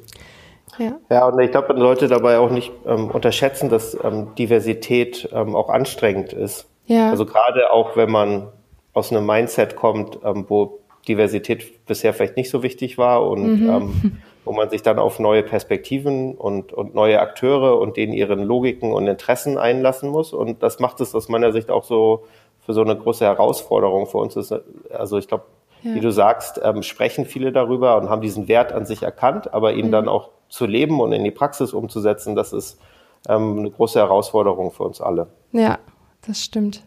[0.77, 0.97] Ja.
[1.09, 5.55] ja, und ich glaube, man sollte dabei auch nicht ähm, unterschätzen, dass ähm, Diversität ähm,
[5.55, 6.67] auch anstrengend ist.
[6.85, 7.09] Ja.
[7.11, 8.47] Also gerade auch, wenn man
[8.93, 14.17] aus einem Mindset kommt, ähm, wo Diversität bisher vielleicht nicht so wichtig war und mhm.
[14.45, 18.93] wo man sich dann auf neue Perspektiven und, und neue Akteure und denen ihren Logiken
[18.93, 20.33] und Interessen einlassen muss.
[20.33, 22.23] Und das macht es aus meiner Sicht auch so
[22.65, 24.35] für so eine große Herausforderung für uns.
[24.35, 24.53] Ist,
[24.91, 25.45] also ich glaube,
[25.81, 25.95] ja.
[25.95, 29.73] wie du sagst, ähm, sprechen viele darüber und haben diesen Wert an sich erkannt, aber
[29.73, 29.91] ihn mhm.
[29.91, 32.79] dann auch zu leben und in die Praxis umzusetzen, das ist
[33.27, 35.27] ähm, eine große Herausforderung für uns alle.
[35.51, 35.79] Ja,
[36.25, 36.83] das stimmt.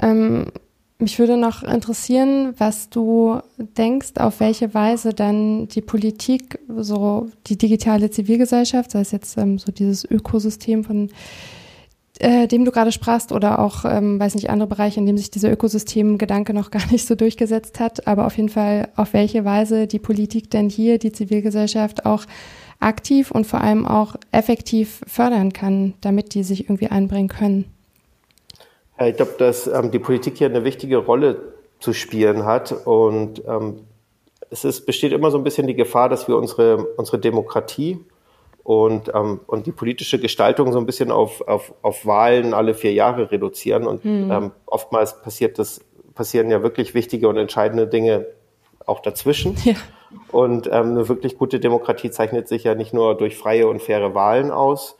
[0.00, 0.52] Ähm,
[1.02, 7.58] mich würde noch interessieren, was du denkst, auf welche Weise dann die Politik, so die
[7.58, 11.10] digitale Zivilgesellschaft, sei es jetzt ähm, so dieses Ökosystem, von
[12.18, 15.30] äh, dem du gerade sprachst, oder auch, ähm, weiß nicht, andere Bereiche, in dem sich
[15.30, 19.86] dieser Ökosystemgedanke noch gar nicht so durchgesetzt hat, aber auf jeden Fall, auf welche Weise
[19.86, 22.24] die Politik denn hier die Zivilgesellschaft auch
[22.80, 27.64] aktiv und vor allem auch effektiv fördern kann, damit die sich irgendwie einbringen können.
[29.02, 33.42] Ja, ich glaube, dass ähm, die Politik hier eine wichtige Rolle zu spielen hat und
[33.48, 33.80] ähm,
[34.48, 37.98] es ist, besteht immer so ein bisschen die Gefahr, dass wir unsere, unsere Demokratie
[38.62, 42.92] und, ähm, und die politische Gestaltung so ein bisschen auf, auf, auf Wahlen alle vier
[42.92, 43.88] Jahre reduzieren.
[43.88, 44.30] Und mhm.
[44.30, 45.80] ähm, oftmals passiert das,
[46.14, 48.26] passieren ja wirklich wichtige und entscheidende Dinge
[48.86, 49.56] auch dazwischen.
[49.64, 49.74] Ja.
[50.30, 54.14] Und ähm, eine wirklich gute Demokratie zeichnet sich ja nicht nur durch freie und faire
[54.14, 54.96] Wahlen aus,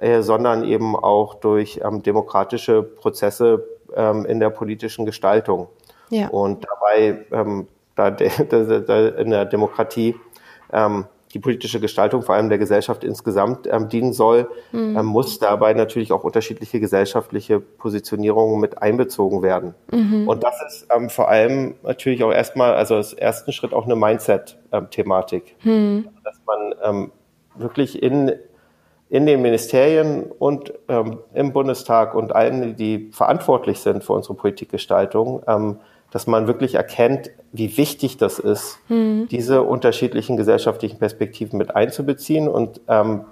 [0.00, 5.66] äh, sondern eben auch durch ähm, demokratische Prozesse ähm, in der politischen Gestaltung.
[6.10, 6.28] Ja.
[6.28, 10.14] Und dabei, ähm, da, de, da, da in der Demokratie
[10.72, 14.96] ähm, die politische Gestaltung vor allem der Gesellschaft insgesamt ähm, dienen soll, mhm.
[14.96, 19.74] ähm, muss dabei natürlich auch unterschiedliche gesellschaftliche Positionierungen mit einbezogen werden.
[19.90, 20.28] Mhm.
[20.28, 25.56] Und das ist vor allem natürlich auch erstmal, also als ersten Schritt auch eine Mindset-Thematik,
[25.64, 26.08] mhm.
[26.22, 27.10] dass man
[27.56, 28.32] wirklich in
[29.10, 35.42] in den Ministerien und ähm, im Bundestag und allen, die verantwortlich sind für unsere Politikgestaltung,
[35.46, 35.78] ähm,
[36.10, 39.28] dass man wirklich erkennt, wie wichtig das ist, mhm.
[39.30, 43.24] diese unterschiedlichen gesellschaftlichen Perspektiven mit einzubeziehen und, ähm,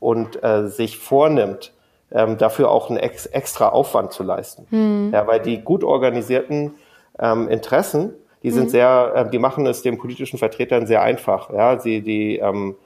[0.00, 1.72] und äh, sich vornimmt,
[2.12, 4.66] ähm, dafür auch einen ex extra Aufwand zu leisten.
[4.70, 5.10] Mhm.
[5.12, 6.74] Ja, weil die gut organisierten
[7.18, 8.70] ähm, Interessen, die sind mhm.
[8.70, 11.50] sehr, äh, die machen es den politischen Vertretern sehr einfach.
[11.50, 12.76] Ja, sie, die, ähm,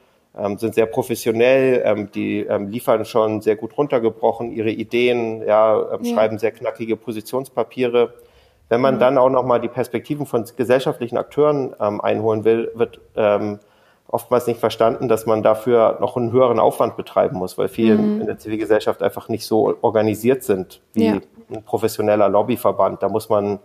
[0.56, 6.04] sind sehr professionell, ähm, die ähm, liefern schon sehr gut runtergebrochen ihre Ideen, ja, ähm,
[6.04, 6.14] ja.
[6.14, 8.14] schreiben sehr knackige Positionspapiere.
[8.68, 8.98] Wenn man mhm.
[9.00, 13.58] dann auch nochmal die Perspektiven von gesellschaftlichen Akteuren ähm, einholen will, wird ähm,
[14.08, 18.20] oftmals nicht verstanden, dass man dafür noch einen höheren Aufwand betreiben muss, weil viele mhm.
[18.20, 21.20] in der Zivilgesellschaft einfach nicht so organisiert sind wie, ja.
[21.50, 23.02] ein professioneller Lobbyverband.
[23.02, 23.58] Da muss man,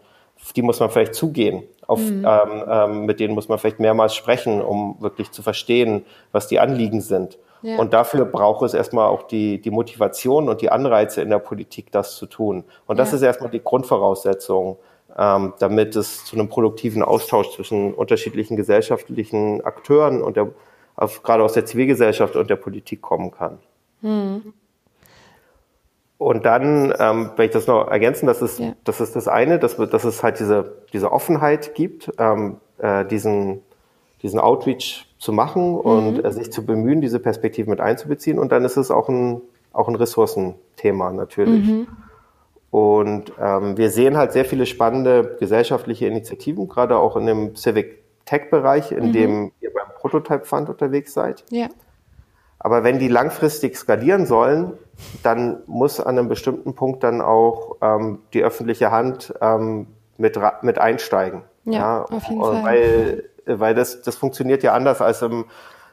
[0.52, 1.64] die muss man vielleicht zugehen.
[1.88, 2.26] Auf, mhm.
[2.28, 6.60] ähm, ähm, mit denen muss man vielleicht mehrmals sprechen, um wirklich zu verstehen, was die
[6.60, 7.38] Anliegen sind.
[7.62, 7.78] Ja.
[7.78, 11.92] Und dafür braucht es erstmal auch die, die Motivation und die Anreize in der Politik,
[11.92, 12.66] das zu tun.
[12.88, 13.18] Und das ja.
[13.18, 14.78] ist erstmal die Grundvoraussetzung,
[15.18, 20.50] ähm, damit es zu einem produktiven Austausch zwischen unterschiedlichen gesellschaftlichen Akteuren und der,
[20.96, 23.60] auf, gerade aus der Zivilgesellschaft und der Politik kommen kann.
[24.02, 24.54] Mhm.
[26.18, 28.74] Und dann, ähm, wenn ich das noch ergänzen, das ist, ja.
[28.84, 33.62] das ist das eine, dass, dass es halt diese, diese Offenheit gibt, ähm, äh, diesen,
[34.22, 36.26] diesen Outreach zu machen und mhm.
[36.26, 38.40] äh, sich zu bemühen, diese Perspektive mit einzubeziehen.
[38.40, 39.42] Und dann ist es auch ein,
[39.74, 41.66] auch ein Ressourcenthema natürlich.
[41.66, 41.88] Mhm.
[42.72, 48.04] Und ähm, wir sehen halt sehr viele spannende gesellschaftliche Initiativen, gerade auch in dem Civic
[48.26, 49.14] Tech-Bereich, in mhm.
[49.14, 51.44] dem ihr beim Prototype Fund unterwegs seid.
[51.50, 51.68] Ja.
[52.60, 54.74] Aber wenn die langfristig skalieren sollen,
[55.24, 59.88] dann muss an einem bestimmten Punkt dann auch ähm, die öffentliche Hand ähm,
[60.18, 61.44] mit, mit einsteigen.
[61.66, 62.64] Ja, ja, auf jeden Fall.
[62.64, 65.46] Weil, weil das, das funktioniert ja anders als im,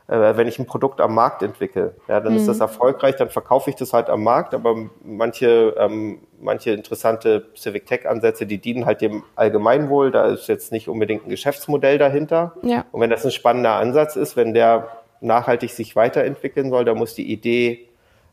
[0.09, 1.95] äh, wenn ich ein Produkt am Markt entwickle.
[2.09, 2.39] Ja, dann mhm.
[2.39, 2.63] ist das mhm.
[2.63, 8.09] erfolgreich, dann verkaufe ich das halt am Markt, aber manche, ähm, manche interessante Civic Tech
[8.09, 12.55] Ansätze, die dienen halt dem Allgemeinwohl, da ist jetzt nicht unbedingt ein Geschäftsmodell dahinter.
[12.63, 12.85] Ja.
[12.93, 14.89] Und wenn das ein spannender Ansatz ist, wenn der
[15.21, 17.90] nachhaltig sich weiterentwickeln soll, dann muss die Idee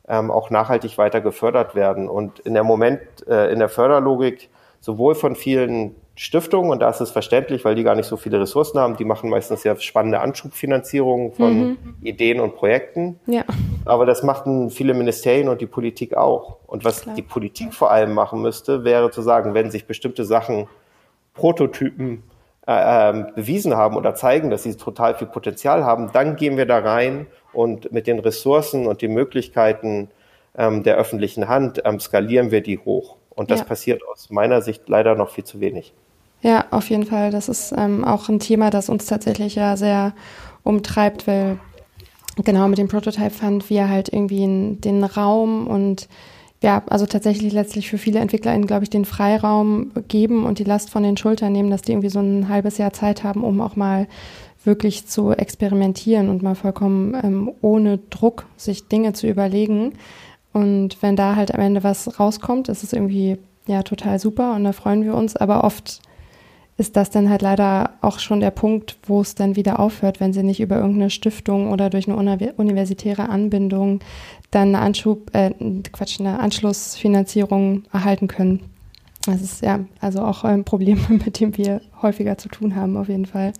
[0.08, 2.08] ähm, auch nachhaltig weiter gefördert werden.
[2.08, 4.50] Und in der Moment, äh, in der Förderlogik,
[4.80, 8.40] sowohl von vielen Stiftungen, und da ist es verständlich, weil die gar nicht so viele
[8.40, 11.78] Ressourcen haben, die machen meistens sehr spannende Anschubfinanzierungen von mhm.
[12.02, 13.20] Ideen und Projekten.
[13.28, 13.44] Ja.
[13.86, 16.58] Aber das machten viele Ministerien und die Politik auch.
[16.66, 17.16] Und was Klar.
[17.16, 20.68] die Politik vor allem machen müsste, wäre zu sagen, wenn sich bestimmte Sachen,
[21.34, 22.24] Prototypen
[22.66, 26.66] äh, ähm, bewiesen haben oder zeigen, dass sie total viel Potenzial haben, dann gehen wir
[26.66, 30.10] da rein und mit den Ressourcen und den Möglichkeiten
[30.58, 33.16] ähm, der öffentlichen Hand ähm, skalieren wir die hoch.
[33.30, 33.66] Und das ja.
[33.66, 35.94] passiert aus meiner Sicht leider noch viel zu wenig.
[36.42, 37.32] Ja, auf jeden Fall.
[37.32, 40.14] Das ist ähm, auch ein Thema, das uns tatsächlich ja sehr
[40.64, 41.60] umtreibt, weil
[42.44, 46.08] genau mit dem Prototype Fund wir halt irgendwie in, den Raum und
[46.64, 50.90] ja, also tatsächlich letztlich für viele EntwicklerInnen, glaube ich, den Freiraum geben und die Last
[50.90, 53.76] von den Schultern nehmen, dass die irgendwie so ein halbes Jahr Zeit haben, um auch
[53.76, 54.08] mal
[54.64, 59.94] wirklich zu experimentieren und mal vollkommen ähm, ohne Druck sich Dinge zu überlegen.
[60.54, 63.38] Und wenn da halt am Ende was rauskommt, ist es irgendwie
[63.68, 65.36] ja total super und da freuen wir uns.
[65.36, 66.02] Aber oft
[66.78, 70.34] ist das dann halt leider auch schon der Punkt, wo es dann wieder aufhört, wenn
[70.34, 72.18] sie nicht über irgendeine Stiftung oder durch eine
[72.56, 74.00] universitäre Anbindung
[74.52, 75.52] dann eine Anschub, äh,
[75.92, 78.62] Quatsch, eine Anschlussfinanzierung erhalten können.
[79.26, 83.10] Das ist ja also auch ein Problem, mit dem wir häufiger zu tun haben, auf
[83.10, 83.54] jeden Fall.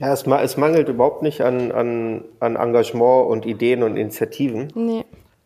[0.00, 4.68] Ja, es, es mangelt überhaupt nicht an, an, an Engagement und Ideen und Initiativen.
[4.74, 5.04] Nee.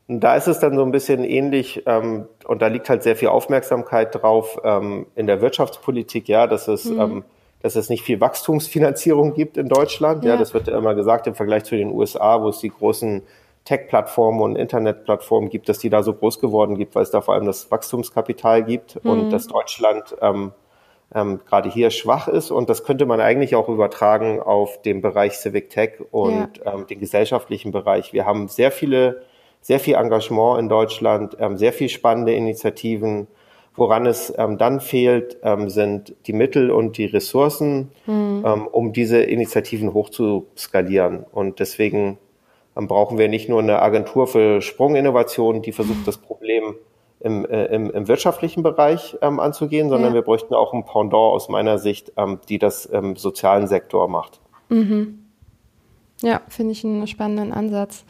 [0.08, 3.16] Und da ist es dann so ein bisschen ähnlich, ähm, und da liegt halt sehr
[3.16, 7.00] viel Aufmerksamkeit drauf ähm, in der Wirtschaftspolitik, ja, dass es, mhm.
[7.00, 7.24] ähm,
[7.62, 10.24] dass es nicht viel Wachstumsfinanzierung gibt in Deutschland.
[10.24, 10.32] Ja.
[10.32, 13.22] ja, das wird ja immer gesagt im Vergleich zu den USA, wo es die großen
[13.64, 17.34] Tech-Plattformen und Internetplattformen gibt, dass die da so groß geworden gibt, weil es da vor
[17.34, 19.10] allem das Wachstumskapital gibt mhm.
[19.10, 20.52] und dass Deutschland ähm,
[21.14, 22.50] ähm, gerade hier schwach ist.
[22.50, 26.74] Und das könnte man eigentlich auch übertragen auf den Bereich Civic Tech und ja.
[26.74, 28.12] ähm, den gesellschaftlichen Bereich.
[28.12, 29.22] Wir haben sehr viele,
[29.60, 33.26] sehr viel Engagement in Deutschland, ähm, sehr viel spannende Initiativen.
[33.74, 38.44] Woran es ähm, dann fehlt, ähm, sind die Mittel und die Ressourcen, mhm.
[38.46, 41.24] ähm, um diese Initiativen hochzuskalieren.
[41.32, 42.18] Und deswegen
[42.74, 46.74] dann brauchen wir nicht nur eine Agentur für Sprunginnovation, die versucht, das Problem
[47.22, 50.14] im, äh, im, im wirtschaftlichen Bereich ähm, anzugehen, sondern ja.
[50.14, 54.40] wir bräuchten auch ein Pendant aus meiner Sicht, ähm, die das im sozialen Sektor macht.
[54.68, 55.18] Mhm.
[56.22, 58.04] Ja, finde ich einen spannenden Ansatz.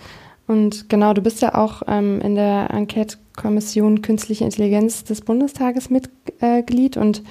[0.47, 6.97] Und genau, du bist ja auch ähm, in der Enquete-Kommission Künstliche Intelligenz des Bundestages Mitglied
[6.97, 7.23] und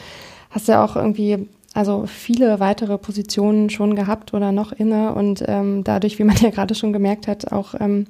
[0.49, 5.83] hast ja auch irgendwie also viele weitere Positionen schon gehabt oder noch inne und ähm,
[5.83, 8.07] dadurch, wie man ja gerade schon gemerkt hat, auch ähm,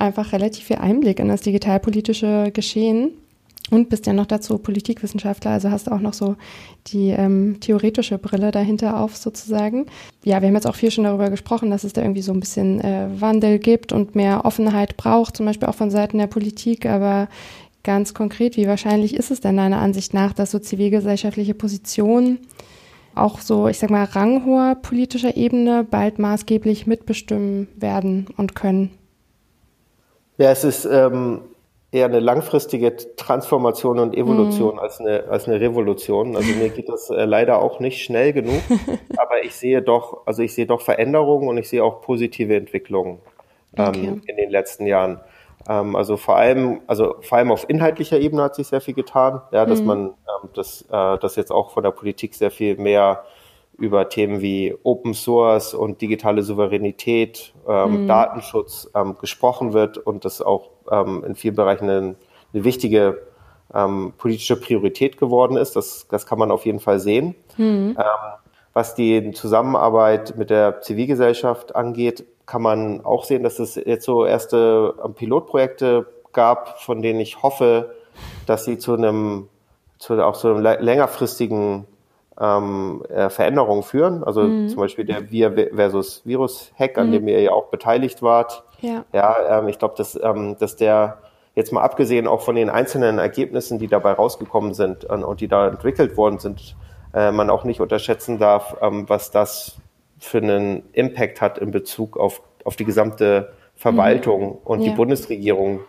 [0.00, 3.12] einfach relativ viel Einblick in das digitalpolitische Geschehen
[3.70, 6.36] und bist ja noch dazu Politikwissenschaftler, also hast auch noch so
[6.88, 9.86] die ähm, theoretische Brille dahinter auf sozusagen.
[10.24, 12.40] Ja, wir haben jetzt auch viel schon darüber gesprochen, dass es da irgendwie so ein
[12.40, 16.86] bisschen äh, Wandel gibt und mehr Offenheit braucht, zum Beispiel auch von Seiten der Politik,
[16.86, 17.28] aber
[17.82, 22.38] ganz konkret, wie wahrscheinlich ist es denn deiner Ansicht nach, dass so zivilgesellschaftliche Positionen
[23.14, 28.90] auch so, ich sag mal, ranghoher politischer Ebene bald maßgeblich mitbestimmen werden und können?
[30.40, 31.42] Ja, es ist ähm,
[31.92, 34.78] eher eine langfristige Transformation und Evolution mm.
[34.78, 36.34] als, eine, als eine Revolution.
[36.34, 38.62] Also mir geht das äh, leider auch nicht schnell genug,
[39.18, 43.18] aber ich sehe doch, also ich sehe doch Veränderungen und ich sehe auch positive Entwicklungen
[43.76, 44.20] ähm, okay.
[44.28, 45.20] in den letzten Jahren.
[45.68, 49.42] Ähm, also vor allem, also vor allem auf inhaltlicher Ebene hat sich sehr viel getan,
[49.52, 49.86] ja, dass mhm.
[49.86, 53.24] man ähm, das, äh, das jetzt auch von der Politik sehr viel mehr
[53.80, 58.08] über Themen wie Open Source und digitale Souveränität, ähm, mhm.
[58.08, 62.16] Datenschutz ähm, gesprochen wird und das auch ähm, in vielen Bereichen eine,
[62.52, 63.22] eine wichtige
[63.74, 65.76] ähm, politische Priorität geworden ist.
[65.76, 67.34] Das, das kann man auf jeden Fall sehen.
[67.56, 67.96] Mhm.
[67.98, 68.32] Ähm,
[68.72, 74.26] was die Zusammenarbeit mit der Zivilgesellschaft angeht, kann man auch sehen, dass es jetzt so
[74.26, 77.94] erste ähm, Pilotprojekte gab, von denen ich hoffe,
[78.46, 79.48] dass sie zu einem,
[79.98, 81.86] zu, auch zu einem längerfristigen
[82.38, 84.24] ähm, äh, Veränderungen führen.
[84.24, 84.68] Also mhm.
[84.68, 87.12] zum Beispiel der Wir versus Virus-Hack, an mhm.
[87.12, 88.64] dem ihr ja auch beteiligt wart.
[88.80, 91.18] Ja, ja ähm, ich glaube, dass, ähm, dass der
[91.54, 95.48] jetzt mal abgesehen auch von den einzelnen Ergebnissen, die dabei rausgekommen sind äh, und die
[95.48, 96.76] da entwickelt worden sind,
[97.12, 99.76] äh, man auch nicht unterschätzen darf, ähm, was das
[100.18, 104.58] für einen Impact hat in Bezug auf, auf die gesamte Verwaltung mhm.
[104.64, 104.90] und ja.
[104.90, 105.80] die Bundesregierung,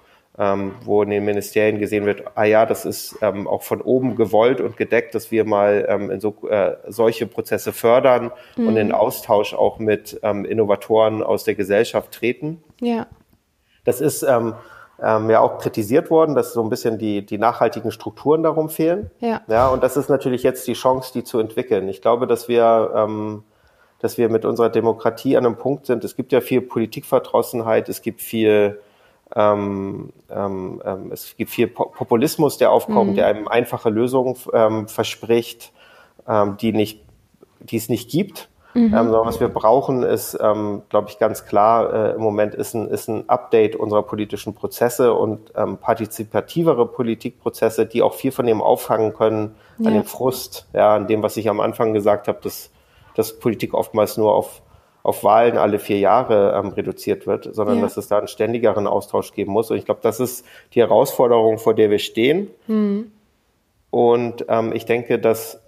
[0.42, 4.16] ähm, wo in den Ministerien gesehen wird, ah ja, das ist ähm, auch von oben
[4.16, 8.68] gewollt und gedeckt, dass wir mal ähm, in so, äh, solche Prozesse fördern mhm.
[8.68, 12.64] und in Austausch auch mit ähm, Innovatoren aus der Gesellschaft treten.
[12.80, 13.06] Ja.
[13.84, 14.56] Das ist ähm,
[15.00, 19.12] ähm, ja auch kritisiert worden, dass so ein bisschen die, die nachhaltigen Strukturen darum fehlen.
[19.20, 19.42] Ja.
[19.48, 19.68] ja.
[19.70, 21.88] Und das ist natürlich jetzt die Chance, die zu entwickeln.
[21.88, 23.44] Ich glaube, dass wir, ähm,
[24.00, 26.04] dass wir mit unserer Demokratie an einem Punkt sind.
[26.04, 28.80] Es gibt ja viel Politikverdrossenheit, es gibt viel,
[29.36, 33.16] ähm, ähm, ähm es gibt viel Populismus, der aufkommt, mhm.
[33.16, 35.72] der einem einfache Lösungen ähm, verspricht,
[36.28, 37.04] ähm, die nicht,
[37.60, 38.50] die es nicht gibt.
[38.74, 38.94] Mhm.
[38.94, 43.10] Ähm, was wir brauchen, ist, glaube ich, ganz klar äh, im Moment ist ein, ist
[43.10, 49.56] ein Update unserer politischen Prozesse und partizipativere Politikprozesse, die auch viel von dem auffangen können,
[49.78, 49.88] ja.
[49.88, 52.72] an dem Frust, ja, an dem, was ich am Anfang gesagt habe, dass,
[53.16, 54.62] dass Politik oftmals nur auf,
[55.04, 57.82] auf Wahlen alle vier Jahre ähm, reduziert wird, sondern ja.
[57.84, 59.72] dass es da einen ständigeren Austausch geben muss.
[59.72, 62.49] Und ich glaube, das ist die Herausforderung, vor der wir stehen.
[62.68, 63.12] Mhm.
[63.89, 65.60] Und ähm, ich denke, dass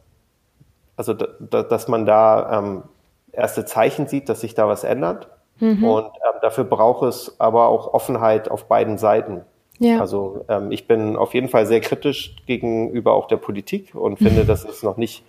[0.96, 2.84] also da, dass man da ähm,
[3.32, 5.28] erste Zeichen sieht, dass sich da was ändert.
[5.60, 5.84] Mhm.
[5.84, 9.42] Und ähm, dafür braucht es aber auch Offenheit auf beiden Seiten.
[9.80, 10.00] Ja.
[10.00, 14.46] Also ähm, ich bin auf jeden Fall sehr kritisch gegenüber auch der Politik und finde,
[14.46, 15.24] dass es noch nicht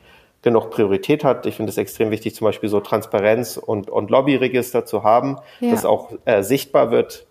[0.45, 1.47] genug Priorität hat.
[1.47, 5.73] Ich finde es extrem wichtig, zum Beispiel so Transparenz und, und Lobbyregister zu haben, ja.
[5.73, 7.27] dass auch äh, sichtbar wird,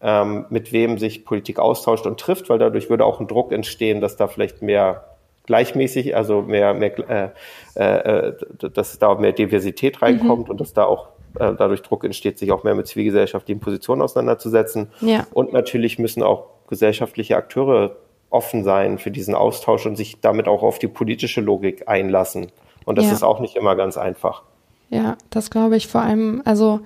[0.00, 4.00] ähm, mit wem sich Politik austauscht und trifft, weil dadurch würde auch ein Druck entstehen,
[4.00, 5.16] dass da vielleicht mehr
[5.46, 7.32] gleichmäßig, also mehr, mehr
[7.74, 8.32] äh, äh,
[8.72, 10.50] dass da mehr Diversität reinkommt mhm.
[10.50, 11.08] und dass da auch
[11.38, 14.88] äh, dadurch Druck entsteht, sich auch mehr mit zivilgesellschaftlichen Positionen auseinanderzusetzen.
[15.00, 15.26] Ja.
[15.32, 17.96] Und natürlich müssen auch gesellschaftliche Akteure
[18.30, 22.48] offen sein für diesen Austausch und sich damit auch auf die politische Logik einlassen.
[22.84, 23.12] Und das ja.
[23.12, 24.42] ist auch nicht immer ganz einfach.
[24.90, 26.80] Ja, das glaube ich vor allem, also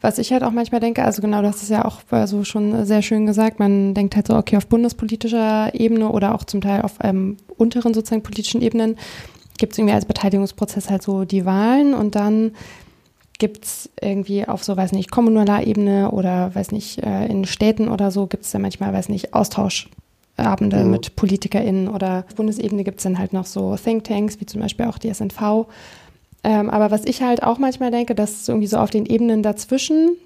[0.00, 3.02] was ich halt auch manchmal denke, also genau, das ist ja auch also schon sehr
[3.02, 6.92] schön gesagt, man denkt halt so, okay, auf bundespolitischer Ebene oder auch zum Teil auf
[7.02, 8.96] ähm, unteren sozusagen politischen Ebenen
[9.58, 12.52] gibt es irgendwie als Beteiligungsprozess halt so die Wahlen und dann
[13.38, 17.88] gibt es irgendwie auf so, weiß nicht, kommunaler Ebene oder weiß nicht, äh, in Städten
[17.88, 19.34] oder so gibt es dann manchmal, weiß nicht,
[20.36, 20.90] Austauschabende mhm.
[20.90, 24.86] mit PolitikerInnen oder auf Bundesebene gibt es dann halt noch so Thinktanks, wie zum Beispiel
[24.86, 25.66] auch die SNV,
[26.44, 30.16] ähm, aber was ich halt auch manchmal denke, dass irgendwie so auf den Ebenen dazwischen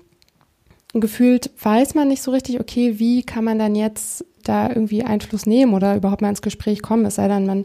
[0.94, 5.44] gefühlt weiß man nicht so richtig, okay, wie kann man dann jetzt da irgendwie Einfluss
[5.44, 7.64] nehmen oder überhaupt mal ins Gespräch kommen, es sei denn, man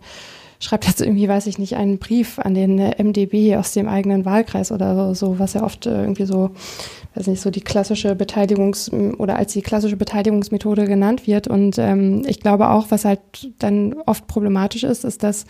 [0.62, 4.72] schreibt jetzt irgendwie, weiß ich nicht, einen Brief an den MDB aus dem eigenen Wahlkreis
[4.72, 6.52] oder so, was ja oft äh, irgendwie so,
[7.16, 11.48] weiß nicht, so die klassische Beteiligungs- oder als die klassische Beteiligungsmethode genannt wird.
[11.48, 13.20] Und ähm, ich glaube auch, was halt
[13.58, 15.46] dann oft problematisch ist, ist, dass,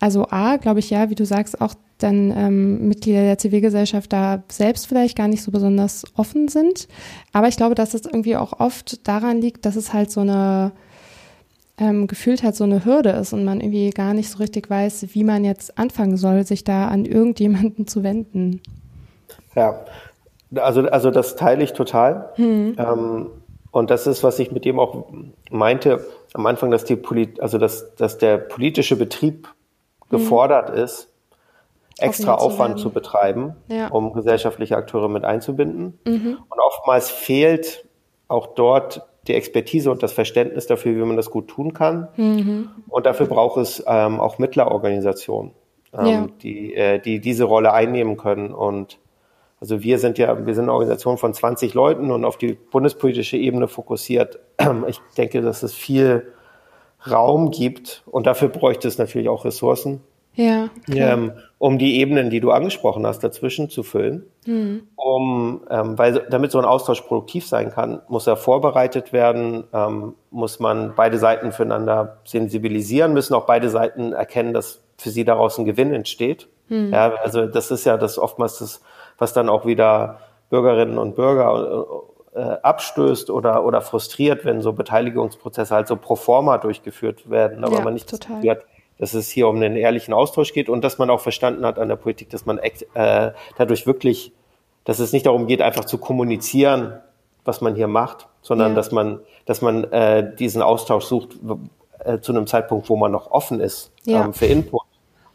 [0.00, 4.42] also A, glaube ich ja, wie du sagst, auch dann ähm, Mitglieder der Zivilgesellschaft da
[4.50, 6.88] selbst vielleicht gar nicht so besonders offen sind.
[7.32, 10.72] Aber ich glaube, dass es irgendwie auch oft daran liegt, dass es halt so eine
[11.78, 15.08] ähm, gefühlt halt so eine Hürde ist und man irgendwie gar nicht so richtig weiß,
[15.12, 18.62] wie man jetzt anfangen soll, sich da an irgendjemanden zu wenden.
[19.54, 19.84] Ja,
[20.54, 22.30] also, also das teile ich total.
[22.36, 22.76] Hm.
[22.78, 23.26] Ähm,
[23.70, 25.06] und das ist, was ich mit dem auch
[25.50, 29.48] meinte am Anfang, dass die Polit also dass, dass der politische Betrieb
[30.08, 30.18] hm.
[30.18, 30.76] gefordert hm.
[30.76, 31.08] ist,
[31.98, 33.88] extra Aufwand zu, zu betreiben, ja.
[33.88, 35.98] um gesellschaftliche Akteure mit einzubinden.
[36.04, 36.38] Mhm.
[36.48, 37.86] Und oftmals fehlt
[38.28, 42.08] auch dort die Expertise und das Verständnis dafür, wie man das gut tun kann.
[42.16, 42.68] Mhm.
[42.88, 45.52] Und dafür braucht es ähm, auch Mittlerorganisationen,
[45.92, 46.28] ähm, ja.
[46.42, 48.52] die, äh, die diese Rolle einnehmen können.
[48.52, 48.98] Und
[49.60, 53.36] also wir sind ja, wir sind eine Organisation von 20 Leuten und auf die bundespolitische
[53.36, 54.38] Ebene fokussiert.
[54.88, 56.32] Ich denke, dass es viel
[57.10, 60.00] Raum gibt und dafür bräuchte es natürlich auch Ressourcen.
[60.36, 60.68] Ja.
[60.88, 64.26] Ähm, um die Ebenen, die du angesprochen hast, dazwischen zu füllen.
[64.44, 64.82] Mhm.
[64.94, 70.14] Um, ähm, weil damit so ein Austausch produktiv sein kann, muss er vorbereitet werden, ähm,
[70.30, 75.58] muss man beide Seiten füreinander sensibilisieren, müssen auch beide Seiten erkennen, dass für sie daraus
[75.58, 76.48] ein Gewinn entsteht.
[76.68, 76.92] Mhm.
[76.92, 78.82] Ja, also das ist ja das oftmals das,
[79.18, 80.18] was dann auch wieder
[80.50, 81.86] Bürgerinnen und Bürger
[82.34, 87.78] äh, abstößt oder, oder frustriert, wenn so Beteiligungsprozesse halt so pro forma durchgeführt werden, aber
[87.78, 88.42] ja, man nicht total.
[88.42, 88.58] das
[88.98, 91.88] dass es hier um einen ehrlichen Austausch geht und dass man auch verstanden hat an
[91.88, 94.32] der Politik, dass man äh, dadurch wirklich,
[94.84, 96.98] dass es nicht darum geht, einfach zu kommunizieren,
[97.44, 98.74] was man hier macht, sondern ja.
[98.74, 101.36] dass man, dass man äh, diesen Austausch sucht
[102.00, 104.24] äh, zu einem Zeitpunkt, wo man noch offen ist ja.
[104.24, 104.82] ähm, für Input.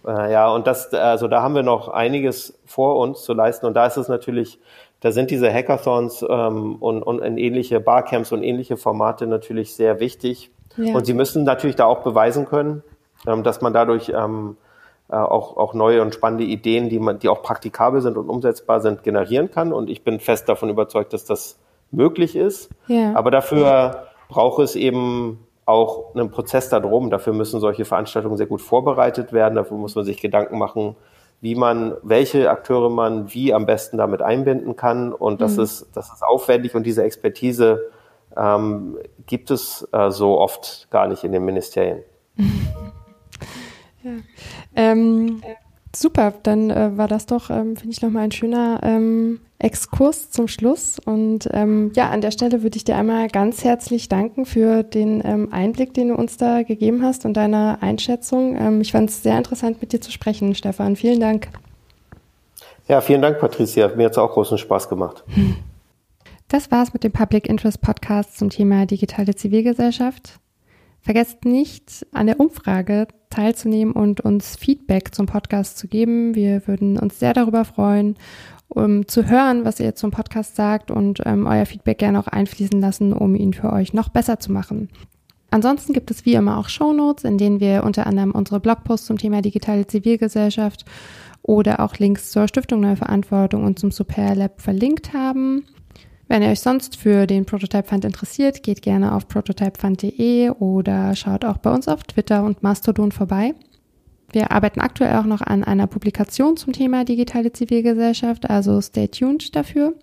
[0.05, 3.65] Äh, ja, und das, also da haben wir noch einiges vor uns zu leisten.
[3.65, 4.59] Und da ist es natürlich,
[4.99, 10.51] da sind diese Hackathons ähm, und, und ähnliche Barcamps und ähnliche Formate natürlich sehr wichtig.
[10.77, 10.95] Ja.
[10.95, 12.83] Und sie müssen natürlich da auch beweisen können,
[13.25, 14.57] dass man dadurch ähm,
[15.09, 18.79] äh, auch, auch neue und spannende Ideen, die man, die auch praktikabel sind und umsetzbar
[18.79, 19.73] sind, generieren kann.
[19.73, 21.59] Und ich bin fest davon überzeugt, dass das
[21.91, 22.69] möglich ist.
[22.87, 23.13] Ja.
[23.15, 27.09] Aber dafür braucht es eben auch einen Prozess darum.
[27.09, 29.55] Dafür müssen solche Veranstaltungen sehr gut vorbereitet werden.
[29.55, 30.95] Dafür muss man sich Gedanken machen,
[31.41, 35.11] wie man, welche Akteure man wie am besten damit einbinden kann.
[35.11, 35.63] Und das mhm.
[35.63, 37.89] ist, das ist aufwendig und diese Expertise
[38.37, 42.03] ähm, gibt es äh, so oft gar nicht in den Ministerien.
[44.03, 44.11] Ja.
[44.75, 45.41] Ähm,
[45.95, 50.47] super, dann äh, war das doch, ähm, finde ich, nochmal ein schöner ähm, Exkurs zum
[50.47, 50.99] Schluss.
[50.99, 55.21] Und ähm, ja, an der Stelle würde ich dir einmal ganz herzlich danken für den
[55.23, 58.55] ähm, Einblick, den du uns da gegeben hast und deine Einschätzung.
[58.57, 60.95] Ähm, ich fand es sehr interessant, mit dir zu sprechen, Stefan.
[60.95, 61.49] Vielen Dank.
[62.87, 63.89] Ja, vielen Dank, Patricia.
[63.95, 65.23] Mir hat es auch großen Spaß gemacht.
[66.47, 70.39] Das war's mit dem Public Interest Podcast zum Thema digitale Zivilgesellschaft.
[71.01, 76.35] Vergesst nicht, an der Umfrage teilzunehmen und uns Feedback zum Podcast zu geben.
[76.35, 78.17] Wir würden uns sehr darüber freuen,
[78.67, 82.79] um zu hören, was ihr zum Podcast sagt und ähm, euer Feedback gerne auch einfließen
[82.79, 84.89] lassen, um ihn für euch noch besser zu machen.
[85.49, 89.17] Ansonsten gibt es wie immer auch Shownotes, in denen wir unter anderem unsere Blogposts zum
[89.17, 90.85] Thema digitale Zivilgesellschaft
[91.41, 95.65] oder auch Links zur Stiftung Neue Verantwortung und zum Super Lab verlinkt haben.
[96.31, 101.43] Wenn ihr euch sonst für den Prototype Fund interessiert, geht gerne auf prototypefund.de oder schaut
[101.43, 103.53] auch bei uns auf Twitter und Mastodon vorbei.
[104.31, 109.57] Wir arbeiten aktuell auch noch an einer Publikation zum Thema digitale Zivilgesellschaft, also stay tuned
[109.57, 109.93] dafür.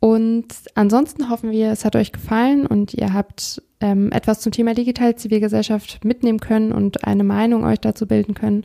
[0.00, 4.72] Und ansonsten hoffen wir, es hat euch gefallen und ihr habt ähm, etwas zum Thema
[4.72, 8.64] digitale Zivilgesellschaft mitnehmen können und eine Meinung euch dazu bilden können.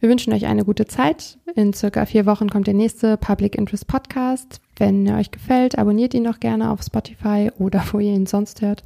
[0.00, 1.38] Wir wünschen euch eine gute Zeit.
[1.54, 4.60] In circa vier Wochen kommt der nächste Public Interest Podcast.
[4.76, 8.62] Wenn er euch gefällt, abonniert ihn doch gerne auf Spotify oder wo ihr ihn sonst
[8.62, 8.82] hört.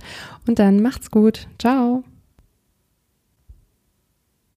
[0.49, 1.47] Und dann macht's gut.
[1.59, 2.03] Ciao.